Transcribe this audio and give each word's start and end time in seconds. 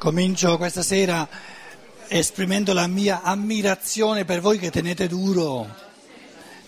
Comincio 0.00 0.56
questa 0.56 0.82
sera 0.82 1.28
esprimendo 2.08 2.72
la 2.72 2.86
mia 2.86 3.20
ammirazione 3.20 4.24
per 4.24 4.40
voi 4.40 4.58
che 4.58 4.70
tenete 4.70 5.06
duro. 5.06 5.68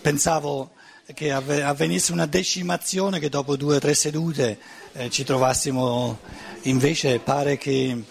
Pensavo 0.02 0.72
che 1.14 1.32
avvenisse 1.32 2.12
una 2.12 2.26
decimazione, 2.26 3.18
che 3.18 3.30
dopo 3.30 3.56
due 3.56 3.76
o 3.76 3.78
tre 3.78 3.94
sedute 3.94 4.58
eh, 4.92 5.08
ci 5.08 5.24
trovassimo, 5.24 6.18
invece 6.64 7.20
pare 7.20 7.56
che 7.56 8.04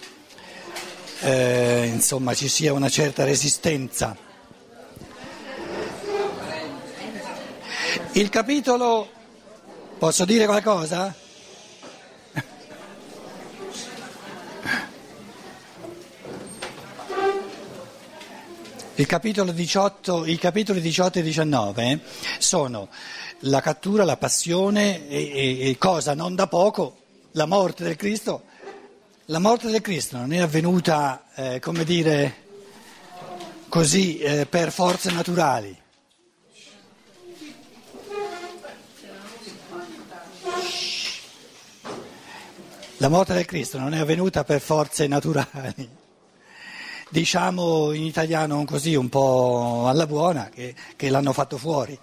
eh, 1.19 1.91
insomma, 1.93 2.33
ci 2.33 2.47
sia 2.47 2.73
una 2.73 2.89
certa 2.89 3.23
resistenza. 3.23 4.17
Il 8.13 8.29
capitolo, 8.29 9.07
posso 9.99 10.25
dire 10.25 10.47
qualcosa? 10.47 11.20
Capitolo 19.05 19.51
18, 19.51 20.25
I 20.25 20.37
capitoli 20.37 20.81
18 20.81 21.19
e 21.19 21.21
19 21.21 22.01
sono 22.39 22.89
la 23.45 23.61
cattura, 23.61 24.03
la 24.03 24.17
passione 24.17 25.07
e, 25.07 25.69
e, 25.69 25.77
cosa 25.77 26.13
non 26.13 26.35
da 26.35 26.47
poco, 26.47 26.97
la 27.31 27.45
morte 27.45 27.83
del 27.83 27.95
Cristo. 27.95 28.43
La 29.25 29.39
morte 29.39 29.69
del 29.69 29.81
Cristo 29.81 30.17
non 30.17 30.33
è 30.33 30.39
avvenuta, 30.39 31.23
eh, 31.35 31.59
come 31.59 31.85
dire, 31.85 32.35
così 33.69 34.19
eh, 34.19 34.45
per 34.45 34.71
forze 34.71 35.09
naturali. 35.11 35.79
La 42.97 43.07
morte 43.07 43.33
del 43.33 43.45
Cristo 43.45 43.79
non 43.79 43.93
è 43.93 43.99
avvenuta 43.99 44.43
per 44.43 44.59
forze 44.59 45.07
naturali 45.07 45.99
diciamo 47.11 47.91
in 47.91 48.03
italiano 48.03 48.63
così 48.63 48.95
un 48.95 49.09
po' 49.09 49.85
alla 49.87 50.07
buona, 50.07 50.49
che, 50.49 50.73
che 50.95 51.09
l'hanno 51.09 51.33
fatto 51.33 51.57
fuori, 51.57 51.97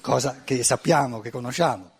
cosa 0.00 0.42
che 0.44 0.62
sappiamo, 0.62 1.20
che 1.20 1.30
conosciamo. 1.30 1.90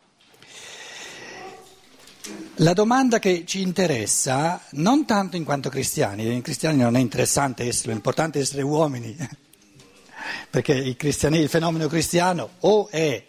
La 2.59 2.73
domanda 2.73 3.19
che 3.19 3.45
ci 3.45 3.61
interessa, 3.61 4.61
non 4.71 5.05
tanto 5.05 5.37
in 5.37 5.45
quanto 5.45 5.69
cristiani, 5.69 6.33
in 6.33 6.41
cristiani 6.41 6.79
non 6.79 6.97
è 6.97 7.01
interessante 7.01 7.69
l'importante 7.85 8.39
è 8.39 8.43
essere 8.43 8.63
uomini, 8.63 9.17
perché 10.49 10.75
il, 10.75 10.97
il 11.01 11.49
fenomeno 11.49 11.89
cristiano 11.89 12.51
o 12.61 12.89
è 12.89 13.25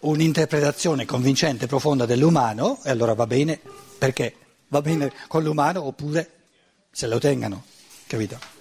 un'interpretazione 0.00 1.06
convincente 1.06 1.66
profonda 1.66 2.04
dell'umano, 2.04 2.80
e 2.84 2.90
allora 2.90 3.14
va 3.14 3.26
bene, 3.26 3.58
perché 3.96 4.34
va 4.68 4.82
bene 4.82 5.10
con 5.26 5.42
l'umano, 5.42 5.84
oppure 5.84 6.30
se 6.90 7.06
lo 7.06 7.18
tengano, 7.18 7.64
capito? 8.06 8.57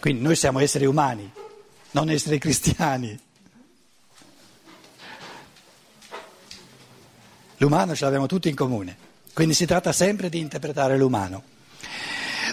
Quindi 0.00 0.22
noi 0.22 0.34
siamo 0.34 0.60
esseri 0.60 0.86
umani, 0.86 1.30
non 1.90 2.08
esseri 2.08 2.38
cristiani. 2.38 3.18
L'umano 7.58 7.94
ce 7.94 8.04
l'abbiamo 8.04 8.24
tutti 8.24 8.48
in 8.48 8.54
comune, 8.54 8.96
quindi 9.34 9.52
si 9.52 9.66
tratta 9.66 9.92
sempre 9.92 10.30
di 10.30 10.38
interpretare 10.38 10.96
l'umano. 10.96 11.42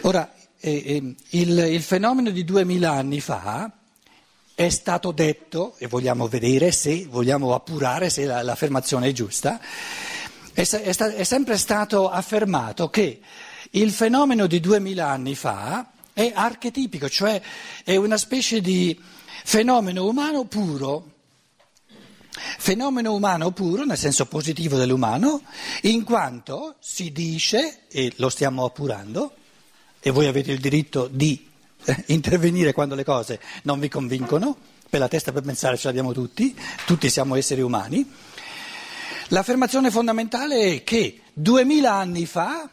Ora, 0.01 0.29
eh, 0.59 0.71
eh, 0.71 1.15
il, 1.29 1.57
il, 1.57 1.81
fenomeno 1.81 2.31
di 2.31 2.43
duemila 2.43 2.91
anni 2.91 3.21
fa 3.21 3.71
è 4.53 4.67
stato 4.67 5.13
detto, 5.13 5.75
e 5.77 5.87
vogliamo 5.87 6.27
vedere 6.27 6.73
se, 6.73 7.05
vogliamo 7.09 7.53
appurare 7.53 8.09
se 8.09 8.25
la, 8.25 8.43
l'affermazione 8.43 9.07
è 9.07 9.11
giusta, 9.13 9.61
è, 10.51 10.67
è, 10.67 10.91
sta, 10.91 11.13
è 11.13 11.23
sempre 11.23 11.57
stato 11.57 12.09
affermato 12.09 12.89
che 12.89 13.21
il 13.71 13.91
fenomeno 13.91 14.47
di 14.47 14.59
duemila 14.59 15.07
anni 15.07 15.35
fa 15.35 15.91
è 16.17 16.31
archetipico, 16.33 17.07
cioè 17.07 17.39
è 17.83 17.95
una 17.95 18.17
specie 18.17 18.59
di 18.59 18.99
fenomeno 19.43 20.07
umano 20.07 20.45
puro. 20.45 21.11
Fenomeno 22.57 23.13
umano 23.13 23.51
puro, 23.51 23.85
nel 23.85 23.99
senso 23.99 24.25
positivo 24.25 24.77
dell'umano, 24.77 25.43
in 25.83 26.03
quanto 26.03 26.77
si 26.79 27.11
dice, 27.11 27.81
e 27.87 28.11
lo 28.15 28.29
stiamo 28.29 28.65
appurando, 28.65 29.35
e 29.99 30.09
voi 30.09 30.25
avete 30.25 30.51
il 30.51 30.59
diritto 30.59 31.07
di 31.07 31.47
eh, 31.85 32.03
intervenire 32.07 32.73
quando 32.73 32.95
le 32.95 33.03
cose 33.03 33.39
non 33.63 33.79
vi 33.79 33.87
convincono, 33.87 34.57
per 34.89 34.99
la 34.99 35.07
testa 35.07 35.31
per 35.31 35.43
pensare 35.43 35.77
ce 35.77 35.85
l'abbiamo 35.85 36.13
tutti, 36.13 36.55
tutti 36.87 37.11
siamo 37.11 37.35
esseri 37.35 37.61
umani, 37.61 38.11
l'affermazione 39.27 39.91
fondamentale 39.91 40.73
è 40.73 40.83
che 40.83 41.21
duemila 41.31 41.93
anni 41.93 42.25
fa 42.25 42.71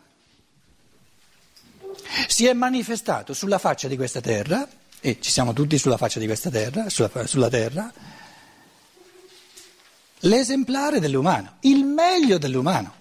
si 2.27 2.47
è 2.47 2.53
manifestato 2.53 3.35
sulla 3.35 3.59
faccia 3.59 3.89
di 3.89 3.97
questa 3.97 4.21
terra, 4.21 4.67
e 5.01 5.19
ci 5.21 5.31
siamo 5.31 5.53
tutti 5.53 5.79
sulla 5.79 5.97
faccia 5.97 6.19
di 6.19 6.27
questa 6.27 6.51
terra, 6.51 6.89
sulla, 6.89 7.27
sulla 7.27 7.49
terra, 7.49 7.93
l'esemplare 10.21 11.01
dell'umano, 11.01 11.57
il 11.61 11.85
meglio 11.85 12.39
dell'umano, 12.39 12.95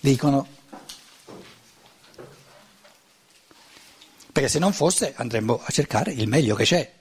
dicono. 0.00 0.58
Perché 4.32 4.48
se 4.48 4.58
non 4.58 4.72
fosse 4.72 5.12
andremmo 5.16 5.60
a 5.62 5.70
cercare 5.70 6.12
il 6.12 6.28
meglio 6.28 6.54
che 6.54 6.64
c'è. 6.64 6.92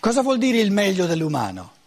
Cosa 0.00 0.22
vuol 0.22 0.38
dire 0.38 0.58
il 0.58 0.70
meglio 0.70 1.06
dell'umano? 1.06 1.78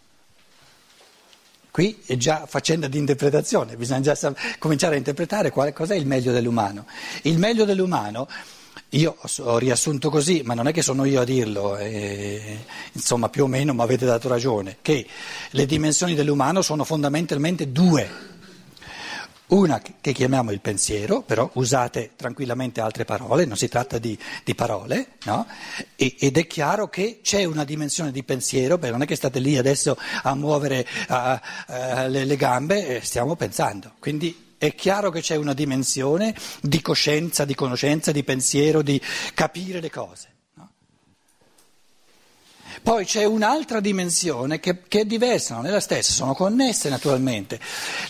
Qui 1.74 2.02
è 2.06 2.16
già 2.16 2.46
faccenda 2.46 2.86
di 2.86 2.98
interpretazione, 2.98 3.74
bisogna 3.74 4.12
già 4.12 4.32
cominciare 4.60 4.94
a 4.94 4.98
interpretare 4.98 5.50
qual, 5.50 5.72
cos'è 5.72 5.96
il 5.96 6.06
meglio 6.06 6.30
dell'umano. 6.30 6.86
Il 7.22 7.36
meglio 7.36 7.64
dell'umano, 7.64 8.28
io 8.90 9.16
ho 9.38 9.58
riassunto 9.58 10.08
così, 10.08 10.42
ma 10.44 10.54
non 10.54 10.68
è 10.68 10.72
che 10.72 10.82
sono 10.82 11.04
io 11.04 11.22
a 11.22 11.24
dirlo, 11.24 11.76
eh, 11.76 12.64
insomma 12.92 13.28
più 13.28 13.42
o 13.42 13.46
meno 13.48 13.74
mi 13.74 13.80
avete 13.80 14.06
dato 14.06 14.28
ragione, 14.28 14.76
che 14.82 15.04
le 15.50 15.66
dimensioni 15.66 16.14
dell'umano 16.14 16.62
sono 16.62 16.84
fondamentalmente 16.84 17.72
due. 17.72 18.33
Una 19.54 19.80
che 20.00 20.12
chiamiamo 20.12 20.50
il 20.50 20.60
pensiero, 20.60 21.22
però 21.22 21.48
usate 21.54 22.10
tranquillamente 22.16 22.80
altre 22.80 23.04
parole, 23.04 23.44
non 23.44 23.56
si 23.56 23.68
tratta 23.68 23.98
di, 23.98 24.18
di 24.42 24.52
parole, 24.56 25.10
no? 25.26 25.46
e, 25.94 26.16
ed 26.18 26.38
è 26.38 26.46
chiaro 26.48 26.88
che 26.88 27.20
c'è 27.22 27.44
una 27.44 27.62
dimensione 27.62 28.10
di 28.10 28.24
pensiero, 28.24 28.78
perché 28.78 28.90
non 28.90 29.02
è 29.02 29.06
che 29.06 29.14
state 29.14 29.38
lì 29.38 29.56
adesso 29.56 29.96
a 30.24 30.34
muovere 30.34 30.84
uh, 31.08 31.14
uh, 31.14 32.08
le, 32.08 32.24
le 32.24 32.36
gambe, 32.36 33.00
stiamo 33.04 33.36
pensando. 33.36 33.92
Quindi 34.00 34.56
è 34.58 34.74
chiaro 34.74 35.10
che 35.10 35.20
c'è 35.20 35.36
una 35.36 35.54
dimensione 35.54 36.34
di 36.60 36.82
coscienza, 36.82 37.44
di 37.44 37.54
conoscenza, 37.54 38.10
di 38.10 38.24
pensiero, 38.24 38.82
di 38.82 39.00
capire 39.34 39.78
le 39.78 39.90
cose. 39.90 40.33
Poi 42.84 43.06
c'è 43.06 43.24
un'altra 43.24 43.80
dimensione 43.80 44.60
che, 44.60 44.82
che, 44.86 45.00
è 45.00 45.04
diversa, 45.06 45.54
non 45.54 45.64
è 45.64 45.70
la 45.70 45.80
stessa, 45.80 46.12
sono 46.12 46.34
connesse 46.34 46.90
naturalmente. 46.90 47.58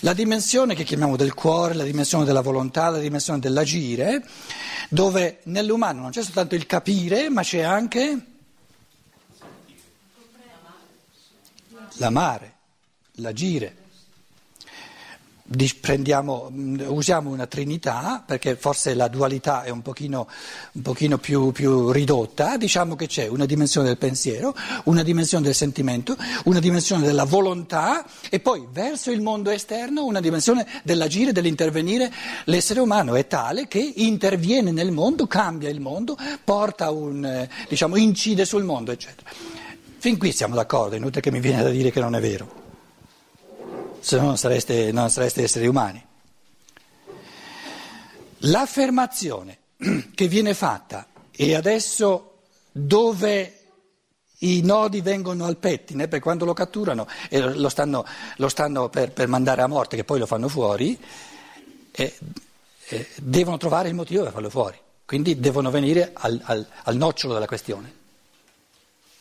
La 0.00 0.14
dimensione 0.14 0.74
che 0.74 0.82
chiamiamo 0.82 1.14
del 1.14 1.32
cuore, 1.32 1.74
la 1.74 1.84
dimensione 1.84 2.24
della 2.24 2.40
volontà, 2.40 2.88
la 2.88 2.98
dimensione 2.98 3.38
dell'agire, 3.38 4.26
dove 4.88 5.42
nell'umano 5.44 6.00
non 6.00 6.10
c'è 6.10 6.24
soltanto 6.24 6.56
il 6.56 6.66
capire, 6.66 7.30
ma 7.30 7.42
c'è 7.42 7.60
anche 7.60 8.18
l'amare, 11.98 12.54
l'agire 13.18 13.83
usiamo 15.46 17.30
una 17.30 17.46
trinità 17.46 18.22
perché 18.26 18.56
forse 18.56 18.94
la 18.94 19.08
dualità 19.08 19.62
è 19.62 19.68
un 19.68 19.82
pochino, 19.82 20.26
un 20.72 20.82
pochino 20.82 21.18
più, 21.18 21.52
più, 21.52 21.90
ridotta, 21.90 22.56
diciamo 22.56 22.96
che 22.96 23.06
c'è 23.06 23.26
una 23.26 23.44
dimensione 23.44 23.88
del 23.88 23.98
pensiero, 23.98 24.54
una 24.84 25.02
dimensione 25.02 25.44
del 25.44 25.54
sentimento, 25.54 26.16
una 26.44 26.60
dimensione 26.60 27.04
della 27.04 27.24
volontà 27.24 28.06
e 28.30 28.40
poi 28.40 28.66
verso 28.70 29.10
il 29.10 29.20
mondo 29.20 29.50
esterno 29.50 30.04
una 30.04 30.20
dimensione 30.20 30.66
dell'agire, 30.82 31.32
dell'intervenire. 31.32 32.10
L'essere 32.44 32.80
umano 32.80 33.14
è 33.14 33.26
tale 33.26 33.68
che 33.68 33.92
interviene 33.96 34.70
nel 34.70 34.92
mondo, 34.92 35.26
cambia 35.26 35.68
il 35.68 35.80
mondo, 35.80 36.16
un, 36.46 37.24
eh, 37.24 37.50
diciamo, 37.68 37.96
incide 37.96 38.44
sul 38.46 38.64
mondo, 38.64 38.92
eccetera. 38.92 39.28
Fin 39.98 40.16
qui 40.16 40.32
siamo 40.32 40.54
d'accordo, 40.54 40.96
inutile 40.96 41.20
che 41.20 41.30
mi 41.30 41.40
viene 41.40 41.62
da 41.62 41.70
dire 41.70 41.90
che 41.90 42.00
non 42.00 42.14
è 42.14 42.20
vero 42.20 42.63
se 44.04 44.18
no 44.18 44.24
non 44.24 44.36
sareste, 44.36 44.92
non 44.92 45.08
sareste 45.08 45.44
esseri 45.44 45.66
umani. 45.66 46.04
L'affermazione 48.40 49.58
che 50.14 50.28
viene 50.28 50.52
fatta 50.52 51.06
e 51.30 51.54
adesso 51.54 52.42
dove 52.70 53.60
i 54.40 54.60
nodi 54.60 55.00
vengono 55.00 55.46
al 55.46 55.56
pettine, 55.56 56.06
per 56.06 56.20
quando 56.20 56.44
lo 56.44 56.52
catturano 56.52 57.08
e 57.30 57.40
lo 57.40 57.70
stanno, 57.70 58.04
lo 58.36 58.48
stanno 58.50 58.90
per, 58.90 59.10
per, 59.10 59.26
mandare 59.26 59.62
a 59.62 59.66
morte, 59.66 59.96
che 59.96 60.04
poi 60.04 60.18
lo 60.18 60.26
fanno 60.26 60.48
fuori, 60.48 61.00
eh, 61.90 62.18
eh, 62.88 63.08
devono 63.16 63.56
trovare 63.56 63.88
il 63.88 63.94
motivo 63.94 64.24
per 64.24 64.32
farlo 64.32 64.50
fuori. 64.50 64.78
Quindi 65.06 65.40
devono 65.40 65.70
venire 65.70 66.10
al, 66.12 66.38
al, 66.44 66.66
al 66.82 66.96
nocciolo 66.96 67.32
della 67.32 67.46
questione. 67.46 67.94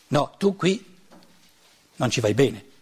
No, 0.08 0.34
tu 0.36 0.54
qui 0.56 0.84
non 1.96 2.10
ci 2.10 2.20
vai 2.20 2.34
bene. 2.34 2.72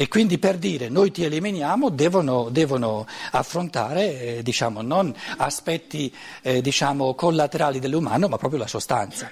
E 0.00 0.06
quindi 0.06 0.38
per 0.38 0.58
dire 0.58 0.88
noi 0.88 1.10
ti 1.10 1.24
eliminiamo 1.24 1.88
devono, 1.88 2.50
devono 2.50 3.04
affrontare 3.32 4.36
eh, 4.36 4.42
diciamo, 4.44 4.80
non 4.80 5.12
aspetti 5.38 6.14
eh, 6.42 6.60
diciamo, 6.62 7.16
collaterali 7.16 7.80
dell'umano, 7.80 8.28
ma 8.28 8.36
proprio 8.36 8.60
la 8.60 8.68
sostanza. 8.68 9.28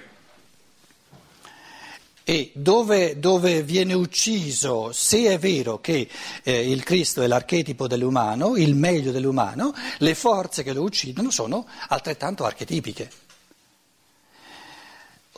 E 2.21 2.51
dove, 2.53 3.17
dove, 3.17 3.63
viene 3.63 3.93
ucciso, 3.93 4.91
se 4.91 5.29
è 5.29 5.39
vero 5.39 5.79
che 5.79 6.05
eh, 6.43 6.69
il 6.69 6.83
Cristo 6.83 7.21
è 7.21 7.27
l'archetipo 7.27 7.87
dell'umano, 7.87 8.57
il 8.57 8.75
meglio 8.75 9.13
dell'umano, 9.13 9.73
le 9.99 10.15
forze 10.15 10.63
che 10.63 10.73
lo 10.73 10.81
uccidono 10.81 11.31
sono 11.31 11.65
altrettanto 11.87 12.43
archetipiche. 12.43 13.09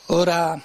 Ora, 0.06 0.60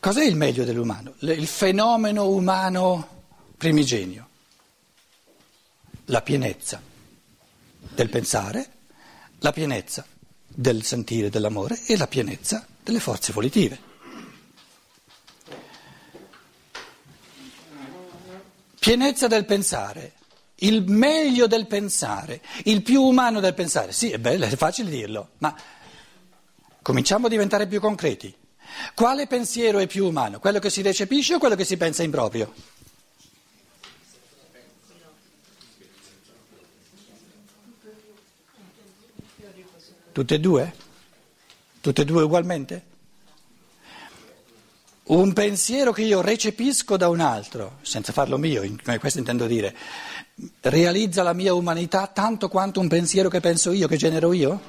cos'è 0.00 0.24
il 0.24 0.34
meglio 0.34 0.64
dell'umano? 0.64 1.14
Il 1.20 1.46
fenomeno 1.46 2.28
umano 2.28 3.18
primigenio, 3.56 4.28
la 6.06 6.22
pienezza 6.22 6.82
del 7.94 8.08
pensare, 8.08 8.70
la 9.38 9.52
pienezza 9.52 10.04
del 10.46 10.82
sentire 10.82 11.30
dell'amore 11.30 11.80
e 11.86 11.96
la 11.96 12.06
pienezza 12.06 12.66
delle 12.82 13.00
forze 13.00 13.32
volitive. 13.32 13.88
Pienezza 18.80 19.26
del 19.26 19.44
pensare, 19.44 20.14
il 20.56 20.84
meglio 20.88 21.46
del 21.46 21.66
pensare, 21.66 22.40
il 22.64 22.82
più 22.82 23.02
umano 23.02 23.38
del 23.40 23.54
pensare. 23.54 23.92
Sì, 23.92 24.10
è 24.10 24.18
bello, 24.18 24.46
è 24.46 24.56
facile 24.56 24.90
dirlo, 24.90 25.32
ma 25.38 25.54
cominciamo 26.80 27.26
a 27.26 27.28
diventare 27.28 27.66
più 27.66 27.78
concreti. 27.78 28.34
Quale 28.94 29.26
pensiero 29.26 29.78
è 29.78 29.86
più 29.86 30.06
umano? 30.06 30.38
Quello 30.38 30.58
che 30.58 30.70
si 30.70 30.82
recepisce 30.82 31.34
o 31.34 31.38
quello 31.38 31.56
che 31.56 31.64
si 31.64 31.76
pensa 31.76 32.02
in 32.02 32.10
proprio? 32.10 32.52
Tutte 40.12 40.34
e 40.34 40.40
due? 40.40 40.74
Tutte 41.80 42.02
e 42.02 42.04
due 42.04 42.22
ugualmente? 42.22 42.88
Un 45.04 45.32
pensiero 45.32 45.92
che 45.92 46.02
io 46.02 46.20
recepisco 46.20 46.96
da 46.96 47.08
un 47.08 47.20
altro, 47.20 47.78
senza 47.82 48.12
farlo 48.12 48.36
mio, 48.36 48.62
questo 49.00 49.18
intendo 49.18 49.46
dire, 49.46 49.74
realizza 50.60 51.22
la 51.22 51.32
mia 51.32 51.52
umanità 51.52 52.06
tanto 52.06 52.48
quanto 52.48 52.78
un 52.78 52.86
pensiero 52.86 53.28
che 53.28 53.40
penso 53.40 53.72
io, 53.72 53.88
che 53.88 53.96
genero 53.96 54.32
io? 54.32 54.60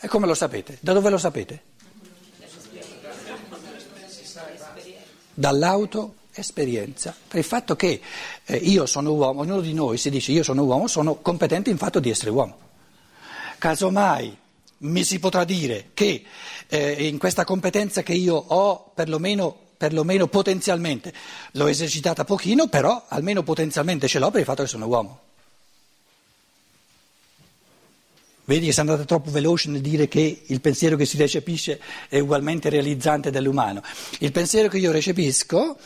E 0.00 0.08
come 0.08 0.26
lo 0.26 0.34
sapete? 0.34 0.78
Da 0.80 0.92
dove 0.92 1.10
lo 1.10 1.18
sapete? 1.18 1.62
Dall'autoesperienza. 5.34 7.14
Per 7.28 7.38
il 7.38 7.44
fatto 7.44 7.76
che 7.76 8.00
eh, 8.44 8.56
io 8.56 8.86
sono 8.86 9.12
uomo, 9.12 9.40
ognuno 9.40 9.60
di 9.60 9.74
noi 9.74 9.98
si 9.98 10.10
dice 10.10 10.32
io 10.32 10.42
sono 10.42 10.62
uomo, 10.64 10.86
sono 10.86 11.16
competente 11.16 11.70
in 11.70 11.78
fatto 11.78 12.00
di 12.00 12.10
essere 12.10 12.30
uomo. 12.30 12.56
Casomai 13.58 14.36
mi 14.78 15.04
si 15.04 15.18
potrà 15.18 15.44
dire 15.44 15.90
che 15.94 16.24
eh, 16.68 17.06
in 17.06 17.18
questa 17.18 17.44
competenza 17.44 18.02
che 18.02 18.14
io 18.14 18.34
ho, 18.34 18.90
perlomeno, 18.94 19.56
perlomeno 19.76 20.26
potenzialmente, 20.26 21.12
l'ho 21.52 21.66
esercitata 21.66 22.24
pochino, 22.24 22.68
però 22.68 23.04
almeno 23.08 23.42
potenzialmente 23.42 24.08
ce 24.08 24.18
l'ho 24.18 24.30
per 24.30 24.40
il 24.40 24.46
fatto 24.46 24.62
che 24.62 24.68
sono 24.68 24.86
uomo. 24.86 25.20
Vedi 28.44 28.66
che 28.66 28.72
sei 28.72 28.80
andata 28.80 29.04
troppo 29.04 29.30
veloce 29.30 29.70
nel 29.70 29.80
dire 29.80 30.08
che 30.08 30.42
il 30.46 30.60
pensiero 30.60 30.96
che 30.96 31.04
si 31.04 31.16
recepisce 31.16 31.80
è 32.08 32.18
ugualmente 32.18 32.68
realizzante 32.68 33.30
dell'umano. 33.30 33.82
Il 34.18 34.32
pensiero 34.32 34.68
che 34.68 34.78
io 34.78 34.90
recepisco 34.90 35.78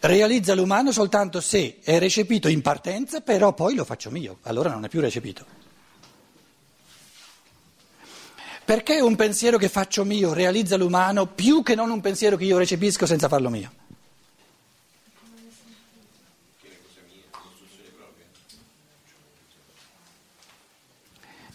realizza 0.00 0.54
l'umano 0.54 0.92
soltanto 0.92 1.40
se 1.40 1.78
è 1.82 1.98
recepito 1.98 2.48
in 2.48 2.62
partenza, 2.62 3.20
però 3.20 3.52
poi 3.52 3.74
lo 3.74 3.84
faccio 3.84 4.10
mio, 4.10 4.38
allora 4.42 4.70
non 4.70 4.84
è 4.84 4.88
più 4.88 5.00
recepito. 5.00 5.44
Perché 8.64 9.00
un 9.00 9.16
pensiero 9.16 9.58
che 9.58 9.68
faccio 9.68 10.04
mio 10.04 10.32
realizza 10.32 10.76
l'umano 10.76 11.26
più 11.26 11.62
che 11.62 11.74
non 11.74 11.90
un 11.90 12.00
pensiero 12.00 12.36
che 12.36 12.44
io 12.44 12.58
recepisco 12.58 13.06
senza 13.06 13.28
farlo 13.28 13.48
mio? 13.48 13.85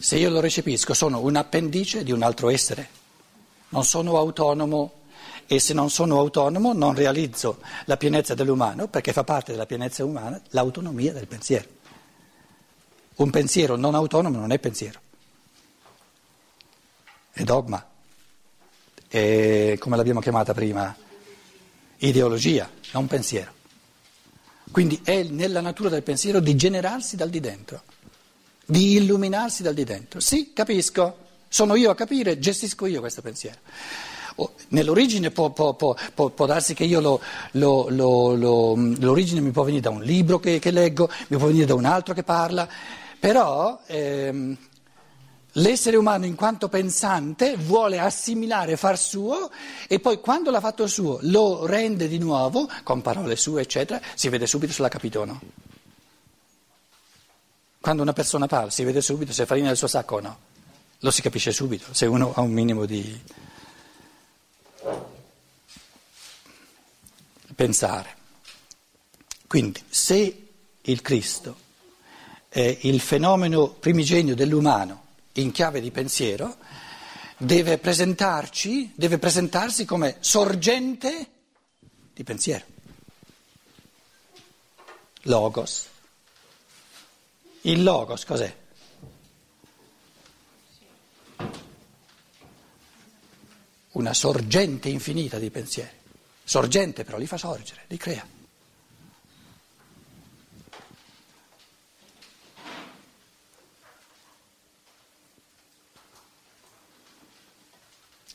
Se 0.01 0.17
io 0.17 0.29
lo 0.29 0.39
recepisco 0.39 0.93
sono 0.93 1.19
un 1.19 1.35
appendice 1.35 2.03
di 2.03 2.11
un 2.11 2.23
altro 2.23 2.49
essere, 2.49 2.89
non 3.69 3.83
sono 3.83 4.17
autonomo 4.17 4.93
e 5.45 5.59
se 5.59 5.73
non 5.73 5.89
sono 5.89 6.17
autonomo 6.17 6.73
non 6.73 6.95
realizzo 6.95 7.59
la 7.85 7.97
pienezza 7.97 8.33
dell'umano 8.33 8.87
perché 8.87 9.13
fa 9.13 9.23
parte 9.23 9.51
della 9.51 9.65
pienezza 9.65 10.03
umana 10.03 10.41
l'autonomia 10.49 11.13
del 11.13 11.27
pensiero. 11.27 11.67
Un 13.15 13.29
pensiero 13.29 13.75
non 13.75 13.93
autonomo 13.93 14.39
non 14.39 14.51
è 14.51 14.59
pensiero 14.59 14.99
è 17.31 17.43
dogma, 17.43 17.85
è, 19.07 19.75
come 19.79 19.95
l'abbiamo 19.95 20.19
chiamata 20.19 20.53
prima, 20.53 20.95
ideologia, 21.97 22.69
non 22.91 23.07
pensiero. 23.07 23.59
Quindi 24.71 25.01
è 25.03 25.23
nella 25.23 25.61
natura 25.61 25.89
del 25.89 26.03
pensiero 26.03 26.39
di 26.39 26.55
generarsi 26.55 27.15
dal 27.15 27.29
di 27.29 27.39
dentro, 27.39 27.83
di 28.65 28.95
illuminarsi 28.95 29.63
dal 29.63 29.73
di 29.73 29.83
dentro. 29.83 30.19
Sì, 30.19 30.51
capisco, 30.53 31.17
sono 31.47 31.75
io 31.75 31.91
a 31.91 31.95
capire, 31.95 32.39
gestisco 32.39 32.85
io 32.85 32.99
questo 32.99 33.21
pensiero. 33.21 33.59
Nell'origine 34.69 35.29
può, 35.29 35.51
può, 35.51 35.73
può, 35.73 35.95
può, 36.13 36.45
darsi 36.45 36.73
che 36.73 36.85
io 36.85 36.99
lo, 36.99 37.21
lo, 37.51 37.89
lo, 37.89 38.75
l'origine 38.75 39.41
mi 39.41 39.51
può 39.51 39.63
venire 39.63 39.81
da 39.81 39.89
un 39.89 40.01
libro 40.01 40.39
che, 40.39 40.57
che, 40.59 40.71
leggo, 40.71 41.09
mi 41.27 41.37
può 41.37 41.47
venire 41.47 41.65
da 41.65 41.75
un 41.75 41.85
altro 41.85 42.13
che 42.13 42.23
parla, 42.23 42.67
però 43.19 43.79
ehm, 43.85 44.57
L'essere 45.55 45.97
umano 45.97 46.25
in 46.25 46.35
quanto 46.35 46.69
pensante 46.69 47.57
vuole 47.57 47.99
assimilare, 47.99 48.77
far 48.77 48.97
suo 48.97 49.49
e 49.85 49.99
poi 49.99 50.21
quando 50.21 50.49
l'ha 50.49 50.61
fatto 50.61 50.87
suo 50.87 51.19
lo 51.23 51.65
rende 51.65 52.07
di 52.07 52.19
nuovo, 52.19 52.69
con 52.83 53.01
parole 53.01 53.35
sue 53.35 53.63
eccetera, 53.63 53.99
si 54.15 54.29
vede 54.29 54.47
subito 54.47 54.71
se 54.71 54.81
l'ha 54.81 54.87
capito 54.87 55.19
o 55.19 55.25
no. 55.25 55.41
Quando 57.81 58.03
una 58.03 58.13
persona 58.13 58.45
parla 58.45 58.69
si 58.69 58.83
vede 58.83 59.01
subito 59.01 59.33
se 59.33 59.43
è 59.43 59.45
farina 59.47 59.67
del 59.67 59.75
suo 59.75 59.87
sacco 59.87 60.17
o 60.17 60.19
no, 60.19 60.39
lo 60.99 61.09
si 61.09 61.23
capisce 61.23 61.51
subito 61.51 61.93
se 61.95 62.05
uno 62.05 62.31
ha 62.35 62.41
un 62.41 62.51
minimo 62.51 62.85
di 62.85 63.19
pensare. 67.55 68.15
Quindi 69.47 69.83
se 69.89 70.47
il 70.79 71.01
Cristo 71.01 71.57
è 72.47 72.77
il 72.81 73.01
fenomeno 73.01 73.69
primigenio 73.69 74.35
dell'umano, 74.35 75.05
in 75.33 75.51
chiave 75.51 75.81
di 75.81 75.89
pensiero, 75.89 76.57
deve 77.37 77.79
presentarci, 77.79 78.91
deve 78.95 79.17
presentarsi 79.17 79.85
come 79.85 80.17
sorgente 80.19 81.29
di 82.13 82.23
pensiero. 82.23 82.65
Logos. 85.23 85.90
Il 87.61 87.83
logos 87.83 88.25
cos'è? 88.25 88.55
Una 93.91 94.13
sorgente 94.13 94.89
infinita 94.89 95.37
di 95.37 95.51
pensieri. 95.51 95.99
Sorgente 96.43 97.03
però 97.03 97.17
li 97.17 97.27
fa 97.27 97.37
sorgere, 97.37 97.83
li 97.87 97.97
crea. 97.97 98.25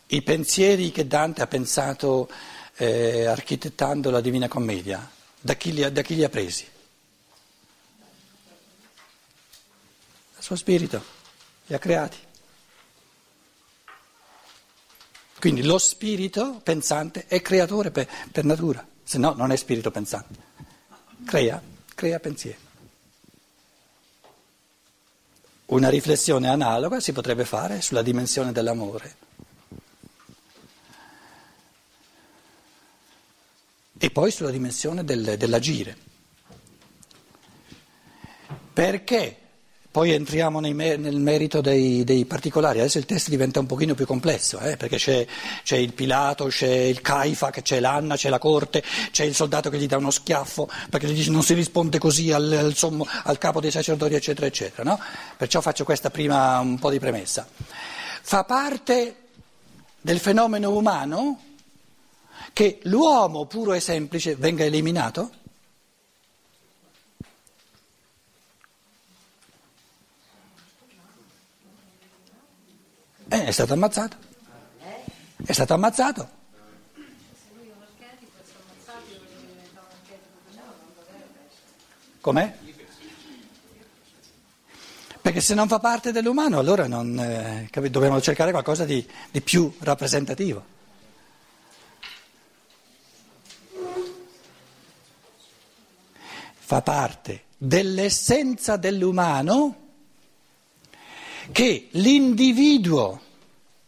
I 0.09 0.23
pensieri 0.23 0.93
che 0.93 1.07
Dante 1.09 1.43
ha 1.43 1.49
pensato 1.49 2.31
eh, 2.77 3.25
architettando 3.25 4.11
la 4.11 4.21
Divina 4.21 4.47
Commedia, 4.47 5.11
da 5.41 5.55
chi, 5.55 5.73
li 5.73 5.83
ha, 5.83 5.91
da 5.91 6.03
chi 6.03 6.15
li 6.15 6.23
ha 6.23 6.29
presi? 6.29 6.75
Suo 10.47 10.55
spirito, 10.55 11.03
li 11.67 11.75
ha 11.75 11.79
creati. 11.81 12.17
Quindi 15.41 15.65
lo 15.65 15.77
spirito 15.77 16.61
pensante 16.63 17.27
è 17.27 17.43
creatore 17.43 17.91
per, 17.91 18.09
per 18.31 18.45
natura, 18.45 18.87
se 19.03 19.19
no 19.19 19.33
non 19.33 19.51
è 19.51 19.57
spirito 19.57 19.91
pensante. 19.91 20.39
Crea, 21.25 21.61
crea 21.97 22.21
pensieri. 22.21 22.59
Una 25.67 25.89
riflessione 25.89 26.47
analoga 26.47 27.01
si 27.01 27.11
potrebbe 27.11 27.45
fare 27.45 27.81
sulla 27.81 28.03
dimensione 28.03 28.53
dell'amore. 28.53 29.25
e 33.99 34.11
poi 34.11 34.31
sulla 34.31 34.51
dimensione 34.51 35.03
del, 35.03 35.37
dell'agire. 35.39 35.97
Perché 38.73 39.46
Poi 39.97 40.11
entriamo 40.11 40.61
nel 40.61 40.75
merito 40.75 41.63
dei, 41.63 42.05
dei, 42.05 42.27
particolari, 42.27 42.81
adesso 42.81 42.99
il 42.99 43.07
testo 43.07 43.31
diventa 43.31 43.61
un 43.61 43.65
pochino 43.65 43.95
più 43.95 44.05
complesso, 44.05 44.59
eh, 44.59 44.77
perché 44.77 44.99
c'è, 44.99 45.27
c'è, 45.63 45.77
il 45.77 45.95
Pilato, 45.95 46.49
c'è 46.49 46.69
il 46.69 47.01
Caifa, 47.01 47.51
c'è 47.51 47.81
l'Anna, 47.81 48.15
c'è 48.15 48.29
la 48.29 48.39
corte, 48.39 48.83
c'è 49.11 49.25
il 49.25 49.35
soldato 49.35 49.71
che 49.71 49.79
gli 49.79 49.87
dà 49.87 49.97
uno 49.97 50.11
schiaffo, 50.11 50.69
perché 50.91 51.07
gli 51.07 51.15
dice 51.15 51.31
non 51.31 51.43
si 51.43 51.55
risponde 51.55 51.97
così 51.97 52.31
al, 52.31 52.53
al, 52.53 52.75
sommo, 52.75 53.07
al 53.23 53.39
capo 53.39 53.59
dei 53.59 53.71
sacerdoti, 53.71 54.13
eccetera, 54.13 54.45
eccetera. 54.45 54.83
No? 54.83 55.01
Perciò 55.35 55.63
faccio 55.63 55.85
questa 55.85 56.11
prima 56.11 56.59
un 56.59 56.79
po' 56.79 56.91
di 56.91 56.99
premessa. 56.99 57.49
Fa 58.21 58.45
parte 58.45 59.17
del 59.99 60.19
fenomeno 60.19 60.77
umano 60.77 61.41
che 62.53 62.81
l'uomo 62.83 63.47
puro 63.47 63.73
e 63.73 63.81
semplice 63.81 64.37
venga 64.37 64.63
eliminato? 64.63 65.31
Eh, 73.29 73.45
è 73.47 73.51
stato 73.51 73.73
ammazzato. 73.73 74.17
È 75.45 75.53
stato 75.53 75.75
ammazzato. 75.75 76.29
Com'è? 82.21 82.57
Perché 85.21 85.41
se 85.41 85.55
non 85.55 85.67
fa 85.69 85.81
parte 85.81 86.13
dell'umano 86.13 86.59
allora 86.59 86.87
non, 86.87 87.19
eh, 87.19 87.69
dobbiamo 87.91 88.21
cercare 88.21 88.53
qualcosa 88.53 88.85
di, 88.85 89.05
di 89.31 89.41
più 89.41 89.73
rappresentativo. 89.81 90.65
Fa 96.55 96.83
parte 96.83 97.45
dell'essenza 97.57 98.77
dell'umano 98.77 99.86
che 101.53 101.89
l'individuo 101.93 103.21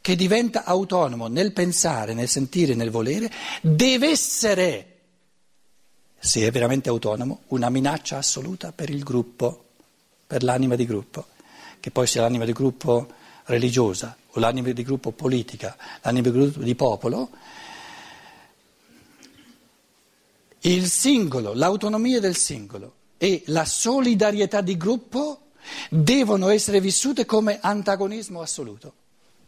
che 0.00 0.16
diventa 0.16 0.64
autonomo 0.64 1.26
nel 1.26 1.52
pensare, 1.52 2.14
nel 2.14 2.28
sentire, 2.28 2.74
nel 2.74 2.90
volere, 2.90 3.30
deve 3.60 4.08
essere, 4.08 4.96
se 6.18 6.46
è 6.46 6.50
veramente 6.50 6.88
autonomo, 6.88 7.42
una 7.48 7.68
minaccia 7.68 8.16
assoluta 8.16 8.72
per 8.72 8.88
il 8.88 9.02
gruppo, 9.02 9.64
per 10.26 10.42
l'anima 10.42 10.76
di 10.76 10.86
gruppo, 10.86 11.26
che 11.80 11.90
poi 11.90 12.06
sia 12.06 12.22
l'anima 12.22 12.44
di 12.44 12.52
gruppo 12.52 13.06
religiosa 13.44 14.16
o 14.30 14.40
l'anima 14.40 14.70
di 14.70 14.82
gruppo 14.82 15.10
politica, 15.10 15.76
l'anima 16.02 16.30
di 16.30 16.38
gruppo 16.38 16.60
di 16.60 16.74
popolo, 16.74 17.30
il 20.60 20.86
singolo, 20.86 21.54
l'autonomia 21.54 22.18
del 22.18 22.36
singolo 22.36 22.94
e 23.18 23.42
la 23.46 23.64
solidarietà 23.64 24.60
di 24.60 24.76
gruppo 24.76 25.47
devono 25.90 26.48
essere 26.48 26.80
vissute 26.80 27.24
come 27.24 27.58
antagonismo 27.60 28.40
assoluto, 28.40 28.92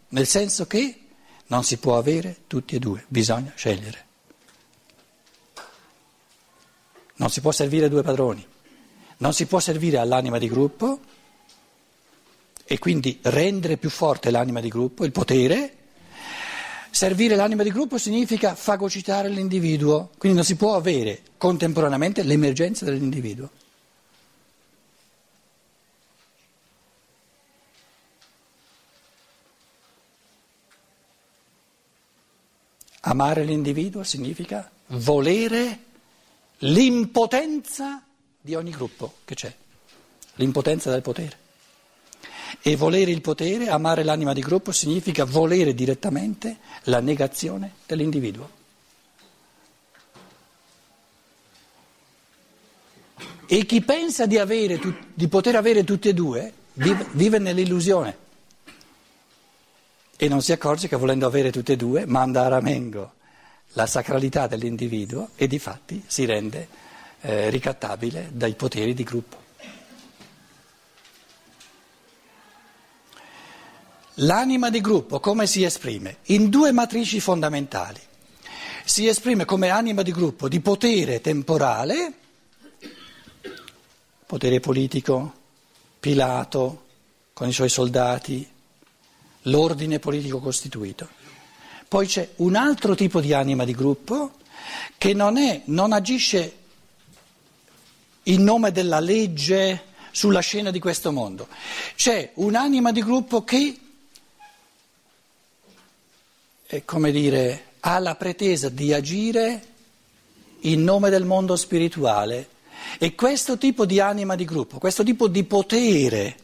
nel 0.09 0.27
senso 0.27 0.67
che 0.67 1.01
non 1.47 1.65
si 1.65 1.79
può 1.79 1.99
avere 1.99 2.43
tutti 2.47 2.77
e 2.77 2.79
due, 2.79 3.05
bisogna 3.09 3.53
scegliere. 3.55 4.07
Non 7.17 7.29
si 7.31 7.41
può 7.41 7.53
servire 7.53 7.89
due 7.89 8.03
padroni, 8.03 8.47
non 9.19 9.35
si 9.35 9.47
può 9.47 9.61
servire 9.61 9.99
all'anima 9.99 10.39
di 10.39 10.49
gruppo 10.49 11.01
e 12.65 12.79
quindi 12.79 13.19
rendere 13.23 13.77
più 13.77 13.91
forte 13.91 14.31
l'anima 14.31 14.61
di 14.61 14.69
gruppo, 14.69 15.05
il 15.05 15.13
potere. 15.13 15.75
Servire 16.91 17.37
l'anima 17.37 17.63
di 17.63 17.71
gruppo 17.71 17.99
significa 17.99 18.55
fagocitare 18.55 19.29
l'individuo, 19.29 20.11
quindi 20.19 20.39
non 20.39 20.47
si 20.47 20.57
può 20.57 20.75
avere 20.75 21.21
contemporaneamente 21.37 22.23
l'emergenza 22.23 22.85
dell'individuo. 22.85 23.51
Amare 33.01 33.45
l'individuo 33.45 34.03
significa 34.05 34.71
volere 34.89 35.85
l'impotenza 36.59 38.03
di 38.39 38.55
ogni 38.55 38.71
gruppo 38.71 39.15
che 39.25 39.35
c'è, 39.35 39.55
l'impotenza 40.35 40.91
del 40.91 41.01
potere. 41.01 41.39
E 42.61 42.77
volere 42.77 43.11
il 43.11 43.23
potere, 43.23 43.69
amare 43.69 44.03
l'anima 44.03 44.35
di 44.35 44.41
gruppo, 44.41 44.73
significa 44.73 45.25
volere 45.25 45.73
direttamente 45.73 46.59
la 46.85 47.01
negazione 47.01 47.75
dell'individuo. 47.87 48.59
E 53.47 53.67
chi 53.67 53.81
pensa 53.81 54.27
di, 54.27 54.37
avere, 54.37 54.79
di 55.15 55.29
poter 55.29 55.57
avere 55.57 55.85
tutti 55.85 56.09
e 56.09 56.15
due 56.15 56.53
vive 56.75 57.39
nell'illusione 57.39 58.29
e 60.23 60.29
non 60.29 60.43
si 60.43 60.53
accorge 60.53 60.87
che 60.87 60.97
volendo 60.97 61.27
avere 61.27 61.51
tutte 61.51 61.73
e 61.73 61.77
due 61.77 62.05
manda 62.05 62.45
a 62.45 62.49
ramengo 62.49 63.13
la 63.69 63.87
sacralità 63.87 64.47
dell'individuo 64.47 65.31
e 65.35 65.47
di 65.47 65.59
fatti 65.59 66.05
si 66.07 66.27
rende 66.27 66.69
eh, 67.23 67.49
ricattabile 67.49 68.29
dai 68.31 68.53
poteri 68.53 68.93
di 68.93 69.03
gruppo. 69.03 69.39
L'anima 74.17 74.69
di 74.69 74.83
gruppo 74.83 75.21
come 75.21 75.47
si 75.47 75.65
esprime? 75.65 76.19
In 76.25 76.51
due 76.51 76.71
matrici 76.71 77.19
fondamentali. 77.19 78.01
Si 78.85 79.07
esprime 79.07 79.47
come 79.47 79.71
anima 79.71 80.03
di 80.03 80.13
gruppo 80.13 80.49
di 80.49 80.61
potere 80.61 81.23
temporale, 81.23 82.13
potere 84.27 84.61
politico, 84.61 85.33
Pilato 85.99 86.85
con 87.33 87.49
i 87.49 87.53
suoi 87.53 87.71
soldati, 87.71 88.59
l'ordine 89.43 89.99
politico 89.99 90.39
costituito. 90.39 91.09
Poi 91.89 92.07
c'è 92.07 92.29
un 92.37 92.55
altro 92.55 92.95
tipo 92.95 93.21
di 93.21 93.33
anima 93.33 93.65
di 93.65 93.73
gruppo 93.73 94.35
che 94.97 95.13
non, 95.13 95.37
è, 95.37 95.63
non 95.67 95.93
agisce 95.93 96.57
in 98.25 98.43
nome 98.45 98.71
della 98.71 99.01
legge 99.01 99.85
sulla 100.13 100.41
scena 100.41 100.71
di 100.71 100.79
questo 100.79 101.11
mondo. 101.11 101.49
C'è 101.97 102.33
un'anima 102.35 102.93
di 102.93 103.03
gruppo 103.03 103.43
che, 103.43 103.79
dire, 107.11 107.65
ha 107.81 107.99
la 107.99 108.15
pretesa 108.15 108.69
di 108.69 108.93
agire 108.93 109.65
in 110.61 110.85
nome 110.85 111.11
del 111.11 111.25
mondo 111.25 111.57
spirituale 111.57 112.49
e 112.99 113.15
questo 113.15 113.57
tipo 113.57 113.87
di 113.87 114.01
anima 114.01 114.37
di 114.37 114.45
gruppo, 114.45 114.79
questo 114.79 115.03
tipo 115.03 115.29
di 115.29 115.45
potere 115.45 116.37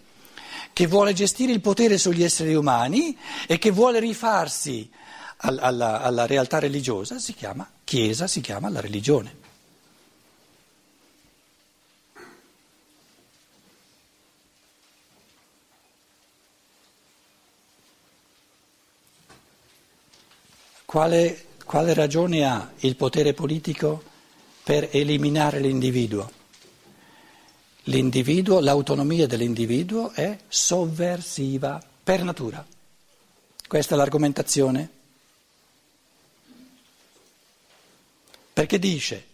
che 0.77 0.87
vuole 0.87 1.15
gestire 1.15 1.53
il 1.53 1.63
potere 1.63 1.97
sugli 1.97 2.23
esseri 2.23 2.55
umani 2.55 3.17
e 3.47 3.57
che 3.57 3.71
vuole 3.71 3.99
rifarsi 3.99 4.91
alla, 5.39 6.03
alla 6.03 6.27
realtà 6.27 6.59
religiosa, 6.59 7.19
si 7.19 7.33
chiama 7.33 7.67
Chiesa, 7.83 8.27
si 8.27 8.43
chiama 8.43 8.69
la 8.69 8.81
religione. 8.81 9.37
Quale, 20.85 21.47
quale 21.65 21.95
ragione 21.95 22.45
ha 22.45 22.71
il 22.81 22.97
potere 22.97 23.33
politico 23.33 24.03
per 24.63 24.91
eliminare 24.93 25.59
l'individuo? 25.59 26.36
L'individuo, 27.89 28.59
l'autonomia 28.59 29.27
dell'individuo 29.27 30.11
è 30.11 30.37
sovversiva 30.49 31.81
per 32.03 32.25
natura. 32.25 32.65
Questa 33.69 33.95
è 33.95 33.97
l'argomentazione. 33.97 34.91
Perché 38.53 38.79
dice 38.79 39.25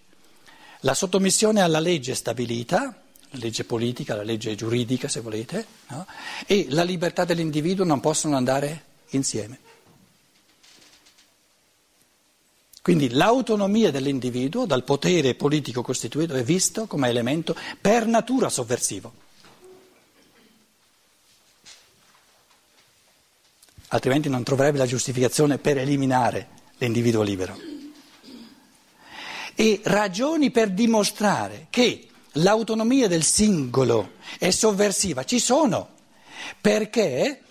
la 0.80 0.94
sottomissione 0.94 1.62
alla 1.62 1.78
legge 1.78 2.14
stabilita, 2.14 2.82
la 3.30 3.38
legge 3.38 3.64
politica, 3.64 4.14
la 4.14 4.22
legge 4.22 4.54
giuridica 4.54 5.08
se 5.08 5.20
volete, 5.20 5.66
no? 5.88 6.06
e 6.46 6.66
la 6.70 6.82
libertà 6.82 7.24
dell'individuo 7.24 7.84
non 7.84 8.00
possono 8.00 8.36
andare 8.36 8.84
insieme. 9.10 9.60
Quindi 12.82 13.10
l'autonomia 13.10 13.92
dell'individuo 13.92 14.66
dal 14.66 14.82
potere 14.82 15.36
politico 15.36 15.82
costituito 15.82 16.34
è 16.34 16.42
visto 16.42 16.88
come 16.88 17.08
elemento 17.08 17.54
per 17.80 18.06
natura 18.06 18.48
sovversivo. 18.48 19.12
Altrimenti 23.86 24.28
non 24.28 24.42
troverebbe 24.42 24.78
la 24.78 24.86
giustificazione 24.86 25.58
per 25.58 25.78
eliminare 25.78 26.48
l'individuo 26.78 27.22
libero. 27.22 27.56
E 29.54 29.80
ragioni 29.84 30.50
per 30.50 30.70
dimostrare 30.70 31.68
che 31.70 32.08
l'autonomia 32.32 33.06
del 33.06 33.22
singolo 33.22 34.14
è 34.38 34.50
sovversiva 34.50 35.24
ci 35.24 35.38
sono, 35.38 35.90
perché 36.60 37.41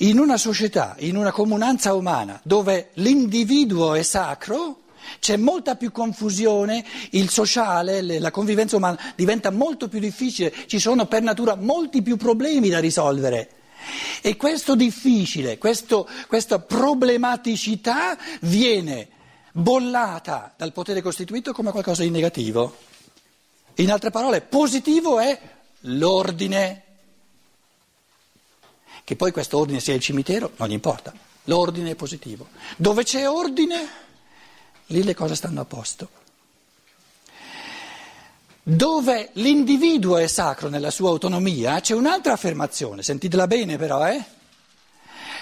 in 0.00 0.18
una 0.18 0.36
società, 0.36 0.96
in 0.98 1.16
una 1.16 1.32
comunanza 1.32 1.94
umana 1.94 2.40
dove 2.42 2.90
l'individuo 2.94 3.94
è 3.94 4.02
sacro, 4.02 4.82
c'è 5.18 5.36
molta 5.36 5.76
più 5.76 5.92
confusione, 5.92 6.84
il 7.10 7.30
sociale, 7.30 8.18
la 8.18 8.30
convivenza 8.30 8.76
umana 8.76 8.98
diventa 9.16 9.50
molto 9.50 9.88
più 9.88 9.98
difficile, 9.98 10.52
ci 10.66 10.78
sono 10.78 11.06
per 11.06 11.22
natura 11.22 11.54
molti 11.54 12.02
più 12.02 12.16
problemi 12.16 12.68
da 12.68 12.78
risolvere. 12.78 13.50
E 14.20 14.36
questo 14.36 14.74
difficile, 14.74 15.58
questo, 15.58 16.08
questa 16.28 16.58
problematicità 16.58 18.16
viene 18.42 19.08
bollata 19.52 20.54
dal 20.56 20.72
potere 20.72 21.02
costituito 21.02 21.52
come 21.52 21.70
qualcosa 21.70 22.02
di 22.02 22.10
negativo. 22.10 22.76
In 23.76 23.90
altre 23.90 24.10
parole, 24.10 24.42
positivo 24.42 25.18
è 25.18 25.38
l'ordine. 25.80 26.84
Che 29.04 29.16
poi 29.16 29.32
questo 29.32 29.58
ordine 29.58 29.80
sia 29.80 29.94
il 29.94 30.00
cimitero, 30.00 30.52
non 30.56 30.68
gli 30.68 30.72
importa. 30.72 31.12
L'ordine 31.44 31.90
è 31.90 31.94
positivo. 31.94 32.48
Dove 32.76 33.02
c'è 33.04 33.28
ordine, 33.28 33.88
lì 34.86 35.02
le 35.02 35.14
cose 35.14 35.34
stanno 35.34 35.60
a 35.60 35.64
posto. 35.64 36.08
Dove 38.62 39.30
l'individuo 39.34 40.18
è 40.18 40.26
sacro 40.26 40.68
nella 40.68 40.90
sua 40.90 41.08
autonomia, 41.08 41.80
c'è 41.80 41.94
un'altra 41.94 42.34
affermazione, 42.34 43.02
sentitela 43.02 43.46
bene 43.46 43.76
però, 43.76 44.06
eh? 44.06 44.22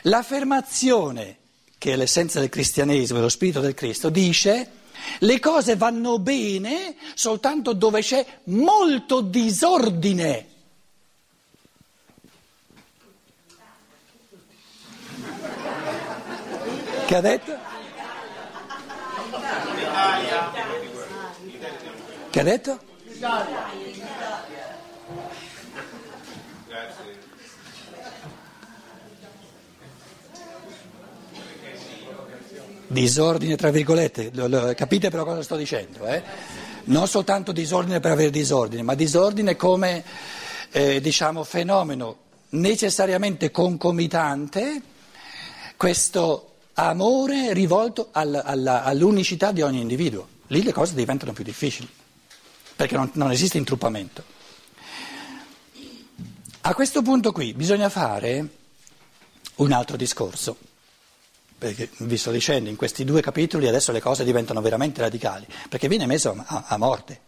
L'affermazione, 0.02 1.36
che 1.76 1.92
è 1.92 1.96
l'essenza 1.96 2.40
del 2.40 2.48
cristianesimo, 2.48 3.20
lo 3.20 3.28
spirito 3.28 3.60
del 3.60 3.74
Cristo, 3.74 4.08
dice 4.08 4.70
le 5.20 5.40
cose 5.40 5.76
vanno 5.76 6.18
bene 6.18 6.96
soltanto 7.14 7.72
dove 7.72 8.00
c'è 8.00 8.24
molto 8.44 9.20
disordine. 9.20 10.46
Che 17.08 17.16
ha 17.16 17.20
detto? 17.22 17.56
Che 22.28 22.40
ha 22.40 22.42
detto? 22.42 22.78
Disordine 32.88 33.56
tra 33.56 33.70
virgolette, 33.70 34.30
capite 34.74 35.08
però 35.08 35.24
cosa 35.24 35.42
sto 35.42 35.56
dicendo? 35.56 36.06
Eh? 36.06 36.22
Non 36.84 37.08
soltanto 37.08 37.52
disordine 37.52 38.00
per 38.00 38.10
avere 38.10 38.28
disordine, 38.28 38.82
ma 38.82 38.94
disordine 38.94 39.56
come 39.56 40.04
eh, 40.72 41.00
diciamo, 41.00 41.42
fenomeno 41.42 42.16
necessariamente 42.50 43.50
concomitante, 43.50 44.82
questo 45.78 46.48
amore 46.86 47.52
rivolto 47.52 48.08
alla, 48.12 48.44
alla, 48.44 48.84
all'unicità 48.84 49.52
di 49.52 49.62
ogni 49.62 49.80
individuo. 49.80 50.28
Lì 50.48 50.62
le 50.62 50.72
cose 50.72 50.94
diventano 50.94 51.32
più 51.32 51.44
difficili 51.44 51.88
perché 52.78 52.94
non, 52.94 53.10
non 53.14 53.32
esiste 53.32 53.58
intruppamento. 53.58 54.22
A 56.60 56.74
questo 56.74 57.02
punto 57.02 57.32
qui 57.32 57.52
bisogna 57.52 57.88
fare 57.88 58.48
un 59.56 59.72
altro 59.72 59.96
discorso, 59.96 60.56
perché 61.58 61.90
vi 61.98 62.16
sto 62.16 62.30
dicendo 62.30 62.70
in 62.70 62.76
questi 62.76 63.04
due 63.04 63.20
capitoli 63.20 63.66
adesso 63.66 63.90
le 63.90 64.00
cose 64.00 64.22
diventano 64.22 64.60
veramente 64.60 65.00
radicali, 65.00 65.44
perché 65.68 65.88
viene 65.88 66.06
messo 66.06 66.40
a, 66.46 66.66
a 66.68 66.76
morte. 66.76 67.22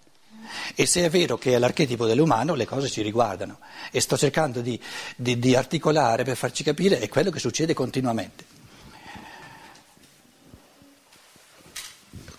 E 0.76 0.86
se 0.86 1.04
è 1.04 1.10
vero 1.10 1.36
che 1.36 1.54
è 1.54 1.58
l'archetipo 1.58 2.06
dell'umano, 2.06 2.54
le 2.54 2.64
cose 2.64 2.88
ci 2.88 3.02
riguardano. 3.02 3.58
E 3.90 4.00
sto 4.00 4.16
cercando 4.16 4.60
di, 4.60 4.80
di, 5.16 5.36
di 5.40 5.56
articolare 5.56 6.22
per 6.22 6.36
farci 6.36 6.62
capire 6.62 7.00
è 7.00 7.08
quello 7.08 7.30
che 7.30 7.40
succede 7.40 7.74
continuamente. 7.74 8.49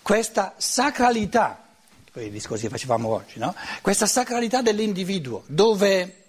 Questa 0.01 0.53
sacralità 0.57 1.61
quei 2.11 2.29
discorsi 2.29 2.63
che 2.63 2.69
facevamo 2.69 3.07
oggi, 3.07 3.39
no? 3.39 3.55
questa 3.81 4.05
sacralità 4.05 4.61
dell'individuo, 4.61 5.43
dove 5.47 6.25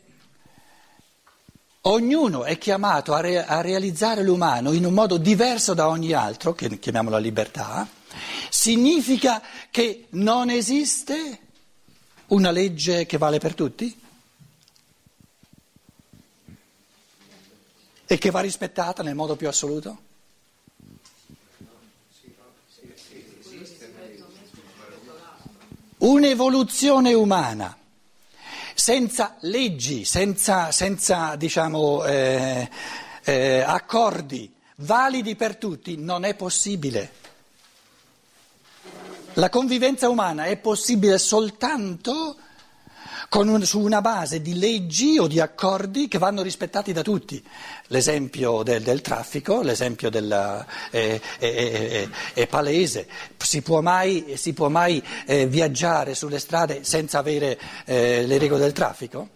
ognuno 1.83 2.45
è 2.45 2.57
chiamato 2.57 3.15
a, 3.15 3.21
re- 3.21 3.45
a, 3.45 3.61
realizzare 3.61 4.23
l'umano 4.23 4.73
in 4.73 4.85
un 4.85 4.95
modo 4.95 5.17
diverso 5.17 5.75
da 5.75 5.89
ogni 5.89 6.13
altro, 6.13 6.53
che 6.53 6.79
chiamiamo 6.79 7.11
la 7.11 7.19
libertà, 7.19 7.89
significa 8.49 9.43
che 9.71 10.07
non 10.11 10.51
esiste 10.51 11.39
una 12.27 12.53
legge 12.53 13.05
che 13.05 13.19
vale 13.19 13.39
per 13.39 13.55
tutti 13.55 14.01
e 18.07 18.19
che 18.19 18.31
va 18.31 18.41
rispettata 18.41 19.03
nel 19.03 19.17
modo 19.17 19.35
più 19.35 19.49
assoluto? 19.49 20.11
Un'evoluzione 26.03 27.13
umana 27.15 27.77
senza 28.75 29.37
leggi, 29.41 30.05
senza, 30.05 30.73
senza 30.73 31.37
diciamo, 31.37 32.05
eh, 32.05 32.69
eh, 33.25 33.61
accordi 33.61 34.53
validi 34.77 35.37
per 35.37 35.57
tutti 35.57 35.97
non 35.97 36.25
è 36.25 36.35
possibile. 36.35 37.21
La 39.35 39.49
convivenza 39.49 40.09
umana 40.09 40.45
è 40.45 40.57
possibile 40.57 41.19
soltanto 41.19 42.37
un, 43.41 43.65
su 43.65 43.81
una 43.81 44.01
base 44.01 44.43
di 44.43 44.59
leggi 44.59 45.19
o 45.19 45.27
di 45.27 45.41
accordi 45.41 46.09
che 46.09 46.19
vanno 46.19 46.43
rispettati 46.43 46.93
da 46.93 47.03
tutti. 47.03 47.43
L'esempio 47.87 48.63
del, 48.63 48.83
del 48.83 49.01
traffico, 49.01 49.63
l'esempio 49.63 50.11
della, 50.11 50.67
è, 50.91 51.21
è, 51.39 51.55
è, 51.55 52.09
è, 52.35 52.47
palese, 52.47 53.07
si 53.39 53.63
può 53.63 53.81
mai, 53.81 54.35
si 54.37 54.53
può 54.53 54.69
mai 54.69 55.03
eh, 55.27 55.47
viaggiare 55.47 56.15
sulle 56.15 56.39
strade 56.39 56.85
senza 56.85 57.19
avere 57.19 57.59
eh, 57.85 58.27
le 58.27 58.39
regole 58.39 58.61
del 58.61 58.73
traffico? 58.73 59.29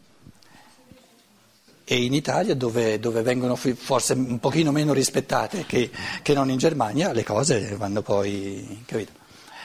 E 1.89 2.03
in 2.03 2.15
Italia, 2.15 2.57
dove, 2.57 2.99
dove, 2.99 3.23
vengono 3.23 3.55
forse 3.55 4.13
un 4.15 4.41
pochino 4.41 4.73
meno 4.73 4.93
rispettate 4.93 5.65
che, 5.67 5.91
che 6.21 6.35
non 6.35 6.51
in 6.51 6.59
Germania, 6.59 7.13
le 7.13 7.23
cose 7.23 7.77
vanno 7.77 8.03
poi. 8.03 8.83
Capito? 8.85 9.13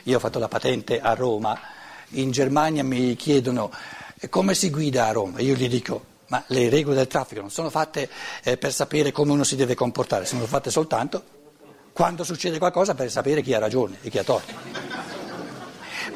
Io 0.04 0.18
ho 0.18 0.20
fatto 0.20 0.38
la 0.38 0.48
patente 0.48 1.00
a 1.00 1.14
Roma, 1.14 1.60
in 2.12 2.32
Germania 2.32 2.84
mi 2.84 3.16
chiedono 3.16 3.72
e 4.24 4.30
come 4.30 4.54
si 4.54 4.70
guida 4.70 5.08
a 5.08 5.12
Roma? 5.14 5.40
Io 5.40 5.56
gli 5.56 5.68
dico, 5.68 6.06
ma 6.28 6.44
le 6.50 6.70
regole 6.70 6.96
del 6.96 7.08
traffico 7.08 7.42
non 7.42 7.50
sono 7.50 7.72
fatte 7.72 8.08
eh, 8.44 8.56
per 8.56 8.72
sapere 8.72 9.12
come 9.12 9.32
uno 9.32 9.44
si 9.44 9.56
deve 9.56 9.74
comportare, 9.74 10.26
sono 10.26 10.46
fatte 10.46 10.70
soltanto 10.70 11.24
quando 11.92 12.24
succede 12.24 12.60
qualcosa 12.60 12.94
per 12.94 13.10
sapere 13.10 13.42
chi 13.42 13.56
ha 13.56 13.58
ragione 13.58 13.98
e 14.04 14.12
chi 14.12 14.20
ha 14.20 14.24
torto. 14.24 14.54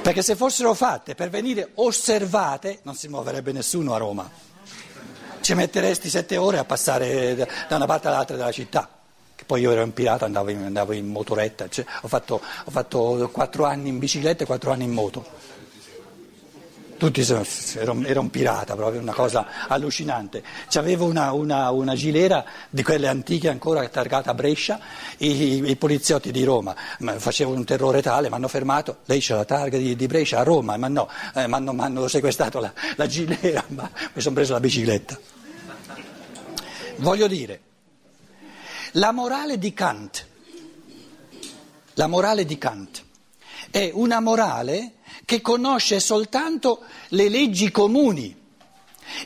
Perché 0.04 0.22
se 0.22 0.36
fossero 0.36 0.76
fatte 0.76 1.16
per 1.16 1.32
venire 1.32 1.72
osservate 1.74 2.82
non 2.84 2.94
si 2.94 3.08
muoverebbe 3.08 3.52
nessuno 3.52 3.96
a 3.96 3.98
Roma. 3.98 4.30
Ci 5.42 5.54
metteresti 5.56 6.08
sette 6.08 6.38
ore 6.38 6.60
a 6.60 6.64
passare 6.64 7.34
da 7.68 7.76
una 7.76 7.88
parte 7.88 8.08
all'altra 8.08 8.36
della 8.36 8.52
città. 8.52 8.88
Che 9.34 9.46
poi 9.46 9.62
io 9.62 9.72
ero 9.72 9.82
un 9.82 9.94
pirata, 9.94 10.26
andavo 10.26 10.52
in, 10.52 10.62
andavo 10.62 10.92
in 10.92 11.08
motoretta, 11.08 11.68
cioè, 11.70 11.84
ho, 12.02 12.08
fatto, 12.08 12.36
ho 12.36 12.72
fatto 12.72 13.30
quattro 13.34 13.66
anni 13.66 13.90
in 13.90 13.98
bicicletta 13.98 14.44
e 14.44 14.46
quattro 14.46 14.72
anni 14.72 14.84
in 14.84 14.92
moto 14.92 15.55
tutti 16.98 17.22
era, 17.22 17.92
un 18.20 18.30
pirata, 18.30 18.76
proprio 18.76 19.02
una 19.02 19.14
cosa 19.14 19.68
allucinante. 19.68 20.44
C'avevo 20.70 21.06
una, 21.06 21.32
una, 21.34 21.70
una, 21.72 21.96
gilera 21.96 22.46
di 22.70 22.84
quelle 22.84 23.08
antiche 23.08 23.50
ancora 23.50 23.88
targata 23.90 24.32
a 24.32 24.34
Brescia, 24.34 24.80
i, 25.18 25.70
i 25.70 25.76
poliziotti 25.76 26.32
di 26.32 26.44
Roma 26.44 26.76
facevano 27.18 27.58
un 27.58 27.66
terrore 27.66 28.02
tale, 28.02 28.30
mi 28.30 28.36
hanno 28.36 28.48
fermato, 28.48 29.00
lei 29.06 29.20
c'ha 29.22 29.36
la 29.36 29.46
targa 29.46 29.78
di, 29.78 29.96
di, 29.96 30.08
Brescia 30.08 30.40
a 30.40 30.44
Roma, 30.44 30.78
ma 30.78 30.88
no, 30.88 31.10
eh, 31.34 31.48
mi 31.48 31.82
hanno 31.82 32.08
sequestrato 32.08 32.60
la, 32.60 32.72
la 32.96 33.08
gilera, 33.08 33.64
ma 33.70 33.90
mi 34.14 34.22
sono 34.22 34.36
preso 34.36 34.54
la 34.54 34.60
bicicletta. 34.60 35.18
Voglio 36.98 37.28
dire, 37.28 37.62
la 38.94 39.12
morale 39.12 39.58
di 39.58 39.74
Kant, 39.74 40.26
la 41.96 42.08
morale 42.08 42.46
di 42.46 42.58
Kant 42.58 43.04
è 43.70 43.92
una 43.94 44.22
morale 44.22 44.94
che 45.26 45.42
conosce 45.42 46.00
soltanto 46.00 46.84
le 47.10 47.30
leggi 47.30 47.72
comuni 47.72 48.44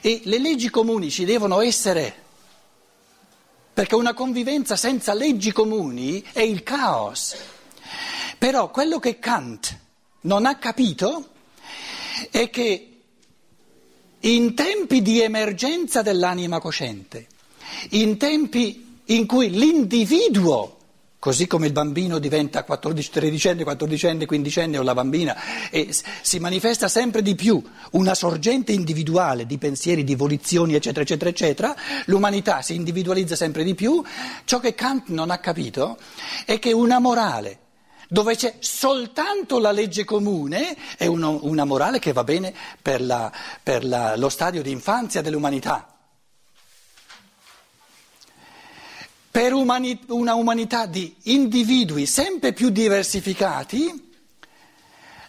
e 0.01 0.21
le 0.23 0.39
leggi 0.39 0.69
comuni 0.69 1.12
ci 1.12 1.25
devono 1.25 1.62
essere, 1.62 2.15
perché 3.73 3.95
una 3.95 4.13
convivenza 4.13 4.75
senza 4.75 5.13
leggi 5.13 5.51
comuni 5.51 6.23
è 6.31 6.41
il 6.41 6.63
caos. 6.63 7.35
Però 8.38 8.71
quello 8.71 8.99
che 8.99 9.19
Kant 9.19 9.77
non 10.21 10.45
ha 10.45 10.57
capito 10.57 11.29
è 12.31 12.49
che 12.49 12.85
in 14.21 14.53
tempi 14.53 15.01
di 15.01 15.21
emergenza 15.21 16.01
dell'anima 16.01 16.59
cosciente, 16.59 17.27
in 17.91 18.17
tempi 18.17 19.01
in 19.05 19.25
cui 19.25 19.49
l'individuo 19.49 20.78
Così 21.19 21.47
come 21.47 21.67
il 21.67 21.73
bambino 21.73 22.17
diventa 22.17 22.63
14, 22.63 23.12
13enne, 23.13 23.63
14enne, 23.63 24.25
15enne 24.25 24.77
o 24.77 24.84
la 24.84 24.93
bambina 24.93 25.36
e 25.69 25.89
si 26.21 26.39
manifesta 26.39 26.88
sempre 26.88 27.21
di 27.21 27.36
più 27.36 27.62
una 27.91 28.15
sorgente 28.15 28.71
individuale 28.71 29.45
di 29.45 29.58
pensieri, 29.58 30.05
di 30.05 30.15
volizioni, 30.15 30.75
eccetera, 30.75 31.01
eccetera, 31.01 31.29
eccetera, 31.29 31.75
l'umanità 32.05 32.62
si 32.62 32.73
individualizza 32.73 33.36
sempre 33.36 33.65
di 33.65 33.75
più. 33.75 34.01
Ciò 34.45 34.62
che 34.62 34.73
Kant 34.73 35.10
non 35.10 35.29
ha 35.29 35.39
capito 35.39 35.97
è 36.45 36.58
che 36.58 36.71
una 36.71 36.99
morale 36.99 37.60
dove 38.08 38.38
c'è 38.38 38.55
soltanto 38.60 39.60
la 39.60 39.71
legge 39.71 40.05
comune, 40.05 40.73
è 40.97 41.05
uno, 41.05 41.39
una 41.41 41.65
morale 41.65 41.99
che 41.99 42.13
va 42.13 42.23
bene 42.23 42.53
per, 42.82 43.01
la, 43.01 43.29
per 43.62 43.84
la, 43.84 44.15
lo 44.15 44.29
stadio 44.29 44.62
di 44.62 44.71
infanzia 44.71 45.21
dell'umanità. 45.21 45.98
Per 49.39 49.54
umani, 49.54 49.97
una 50.10 50.34
umanità 50.34 50.86
di 50.86 51.15
individui 51.23 52.06
sempre 52.06 52.52
più 52.52 52.71
diversificati, 52.71 54.13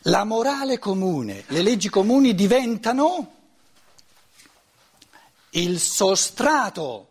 la 0.01 0.25
morale 0.25 0.81
comune, 0.81 1.45
le 1.47 1.63
leggi 1.63 1.89
comuni 1.89 2.35
diventano 2.35 3.35
il 5.51 5.79
sostrato 5.79 7.09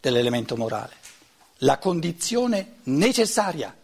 dell'elemento 0.00 0.56
morale, 0.56 0.94
la 1.58 1.76
condizione 1.76 2.76
necessaria. 2.84 3.76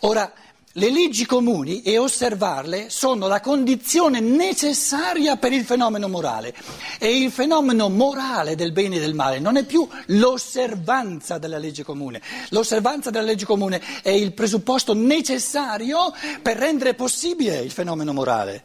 Ora, 0.00 0.34
le 0.76 0.90
leggi 0.90 1.24
comuni 1.24 1.82
e 1.82 1.98
osservarle 1.98 2.90
sono 2.90 3.28
la 3.28 3.40
condizione 3.40 4.20
necessaria 4.20 5.36
per 5.36 5.52
il 5.52 5.64
fenomeno 5.64 6.08
morale 6.08 6.54
e 6.98 7.16
il 7.16 7.30
fenomeno 7.30 7.88
morale 7.88 8.54
del 8.56 8.72
bene 8.72 8.96
e 8.96 9.00
del 9.00 9.14
male 9.14 9.38
non 9.38 9.56
è 9.56 9.64
più 9.64 9.88
l'osservanza 10.06 11.38
della 11.38 11.58
legge 11.58 11.82
comune. 11.82 12.20
L'osservanza 12.50 13.10
della 13.10 13.24
legge 13.24 13.46
comune 13.46 13.80
è 14.02 14.10
il 14.10 14.32
presupposto 14.34 14.92
necessario 14.92 16.12
per 16.42 16.58
rendere 16.58 16.94
possibile 16.94 17.58
il 17.58 17.70
fenomeno 17.70 18.12
morale. 18.12 18.64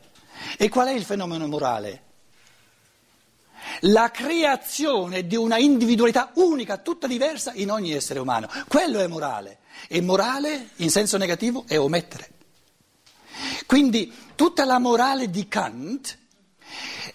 E 0.58 0.67
qual 0.69 0.88
è 0.88 0.91
il 0.91 1.04
fenomeno 1.04 1.47
morale? 1.47 2.04
La 3.82 4.12
creazione 4.12 5.26
di 5.28 5.38
una 5.38 5.58
individualità 5.58 6.32
unica, 6.36 6.78
tutta 6.78 7.08
diversa 7.08 7.54
in 7.56 7.71
ogni 7.71 7.93
essere 7.93 8.19
umano. 8.19 8.50
Quello 8.67 9.00
è 9.00 9.08
morale. 9.08 9.60
E 9.88 10.02
morale, 10.02 10.70
in 10.78 10.89
senso 10.89 11.17
negativo, 11.17 11.65
è 11.67 11.78
omettere. 11.78 12.30
Quindi 13.65 14.12
tutta 14.36 14.65
la 14.65 14.80
morale 14.80 15.30
di 15.30 15.48
Kant 15.48 16.17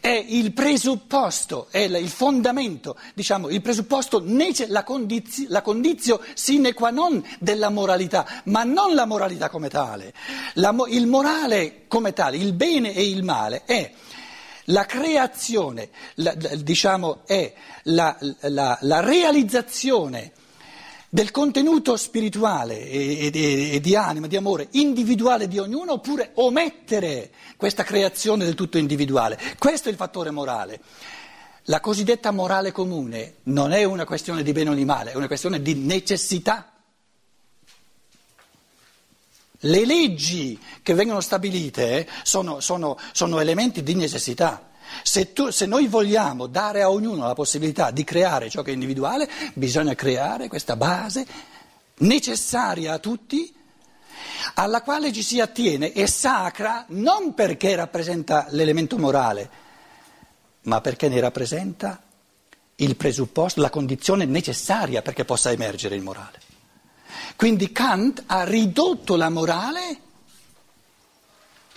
è 0.00 0.24
il 0.28 0.52
presupposto, 0.52 1.68
è 1.70 1.78
il 1.78 2.08
fondamento, 2.08 2.96
diciamo, 3.14 3.48
il 3.48 3.60
presupposto, 3.62 4.22
la 4.68 4.84
condizio, 4.84 5.46
la 5.48 5.62
condizio 5.62 6.22
sine 6.34 6.74
qua 6.74 6.90
non 6.90 7.24
della 7.38 7.70
moralità, 7.70 8.42
ma 8.44 8.64
non 8.64 8.94
la 8.94 9.06
moralità 9.06 9.48
come 9.48 9.68
tale. 9.68 10.12
La, 10.54 10.74
il 10.88 11.06
morale 11.06 11.86
come 11.88 12.12
tale, 12.12 12.36
il 12.36 12.52
bene 12.52 12.94
e 12.94 13.08
il 13.08 13.22
male 13.22 13.64
è 13.64 13.92
la 14.66 14.84
creazione, 14.84 15.90
la, 16.14 16.34
diciamo, 16.34 17.22
è 17.26 17.52
la, 17.84 18.16
realizzazione 19.00 20.32
del 21.08 21.30
contenuto 21.30 21.96
spirituale 21.96 22.88
e, 22.88 23.30
e, 23.32 23.70
e, 23.72 23.80
di 23.80 23.94
anima, 23.94 24.26
di 24.26 24.36
amore 24.36 24.68
individuale 24.72 25.48
di 25.48 25.58
ognuno, 25.58 25.92
oppure 25.92 26.32
omettere 26.34 27.30
questa 27.56 27.84
creazione 27.84 28.44
del 28.44 28.54
tutto 28.54 28.78
individuale. 28.78 29.38
Questo 29.58 29.88
è 29.88 29.90
il 29.92 29.96
fattore 29.96 30.30
morale. 30.30 30.80
La 31.68 31.80
cosiddetta 31.80 32.30
morale 32.30 32.70
comune 32.70 33.36
non 33.44 33.72
è 33.72 33.82
una 33.84 34.04
questione 34.04 34.42
di 34.42 34.52
bene 34.52 34.70
o 34.70 34.74
di 34.74 34.84
male, 34.84 35.12
è 35.12 35.16
una 35.16 35.26
questione 35.26 35.60
di 35.60 35.74
necessità. 35.74 36.72
Le 39.60 39.84
leggi 39.84 40.60
che 40.82 40.94
vengono 40.94 41.20
stabilite 41.20 42.06
sono, 42.22 42.60
sono, 42.60 42.96
sono 43.12 43.40
elementi 43.40 43.82
di 43.82 43.94
necessità. 43.94 44.65
Se, 45.02 45.32
tu, 45.32 45.50
se, 45.50 45.66
noi 45.66 45.86
vogliamo 45.86 46.46
dare 46.46 46.82
a 46.82 46.90
ognuno 46.90 47.26
la 47.26 47.34
possibilità 47.34 47.90
di 47.90 48.04
creare 48.04 48.50
ciò 48.50 48.62
che 48.62 48.70
è 48.70 48.74
individuale, 48.74 49.28
bisogna 49.54 49.94
creare 49.94 50.48
questa 50.48 50.76
base 50.76 51.26
necessaria 51.98 52.94
a 52.94 52.98
tutti, 52.98 53.54
alla 54.54 54.82
quale 54.82 55.12
ci 55.12 55.22
si 55.22 55.40
attiene, 55.40 55.92
è 55.92 56.06
sacra 56.06 56.84
non 56.88 57.34
perché 57.34 57.74
rappresenta 57.74 58.46
l'elemento 58.50 58.98
morale, 58.98 59.50
ma 60.62 60.80
perché 60.80 61.08
ne 61.08 61.20
rappresenta 61.20 62.02
il 62.76 62.96
presupposto, 62.96 63.60
la 63.60 63.70
condizione 63.70 64.24
necessaria 64.24 65.02
perché 65.02 65.24
possa 65.24 65.50
emergere 65.50 65.94
il 65.94 66.02
morale. 66.02 66.40
Quindi 67.36 67.72
Kant 67.72 68.24
ha 68.26 68.44
ridotto 68.44 69.16
la 69.16 69.28
morale 69.28 70.00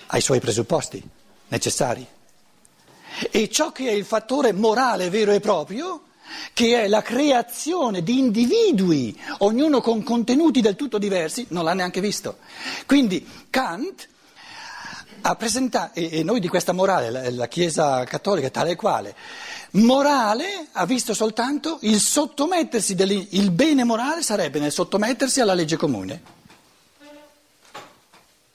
ai 0.08 0.22
suoi 0.22 0.39
presupposti 0.39 1.02
necessari. 1.50 2.06
E 3.32 3.49
ciò 3.49 3.71
che 3.71 3.88
è 3.88 3.91
il 3.91 4.05
fattore 4.05 4.53
morale 4.53 5.10
vero 5.10 5.32
e 5.32 5.39
proprio, 5.39 6.03
che 6.53 6.84
è 6.84 6.88
la 6.88 7.01
creazione 7.01 8.03
di 8.03 8.19
individui, 8.19 9.17
ognuno 9.39 9.82
con 9.82 10.03
contenuti 10.03 10.62
del 10.62 10.75
tutto 10.75 10.97
diversi, 10.97 11.45
non 11.49 11.63
l'ha 11.63 11.73
neanche 11.73 12.01
visto. 12.01 12.38
Quindi 12.86 13.27
Kant 13.49 14.08
ha 15.21 15.36
presentato, 15.36 15.99
e 15.99 16.23
noi 16.23 16.39
di 16.39 16.47
questa 16.47 16.71
morale, 16.71 17.32
la, 17.32 17.47
Chiesa 17.47 18.03
cattolica 18.05 18.49
tale 18.49 18.71
e 18.71 18.75
quale, 18.75 19.15
morale 19.71 20.67
ha 20.71 20.86
visto 20.86 21.13
soltanto 21.13 21.79
il 21.82 21.99
sottomettersi, 21.99 22.95
il 23.32 23.51
bene 23.51 23.84
morale 23.84 24.21
sarebbe 24.21 24.60
nel 24.60 24.71
sottomettersi 24.71 25.41
alla 25.41 25.53
legge 25.53 25.77
comune. 25.77 26.38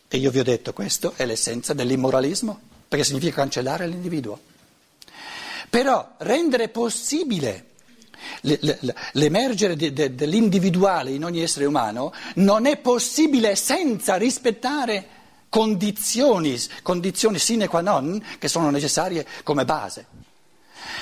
E 0.09 0.17
io 0.17 0.31
vi 0.31 0.39
ho 0.39 0.45
detto, 0.45 0.73
questo 0.73 1.13
è 1.17 1.27
l'essenza 1.27 1.75
dell'immoralismo, 1.75 2.61
perché 2.87 3.05
significa 3.05 3.35
cancellare 3.35 3.87
l'individuo. 3.87 4.53
Però 5.75 6.15
rendere 6.19 6.69
possibile 6.69 7.71
l'emergere 9.15 9.75
dell'individuale 9.75 11.11
in 11.11 11.25
ogni 11.25 11.43
essere 11.43 11.65
umano 11.65 12.13
non 12.37 12.67
è 12.67 12.77
possibile 12.77 13.57
senza 13.57 14.15
rispettare 14.15 15.05
condizioni, 15.49 16.57
condizioni 16.81 17.41
sine 17.41 17.67
qua 17.67 17.81
non 17.81 18.25
che 18.39 18.47
sono 18.47 18.71
necessarie 18.71 19.27
come 19.43 19.65
base. 19.65 20.07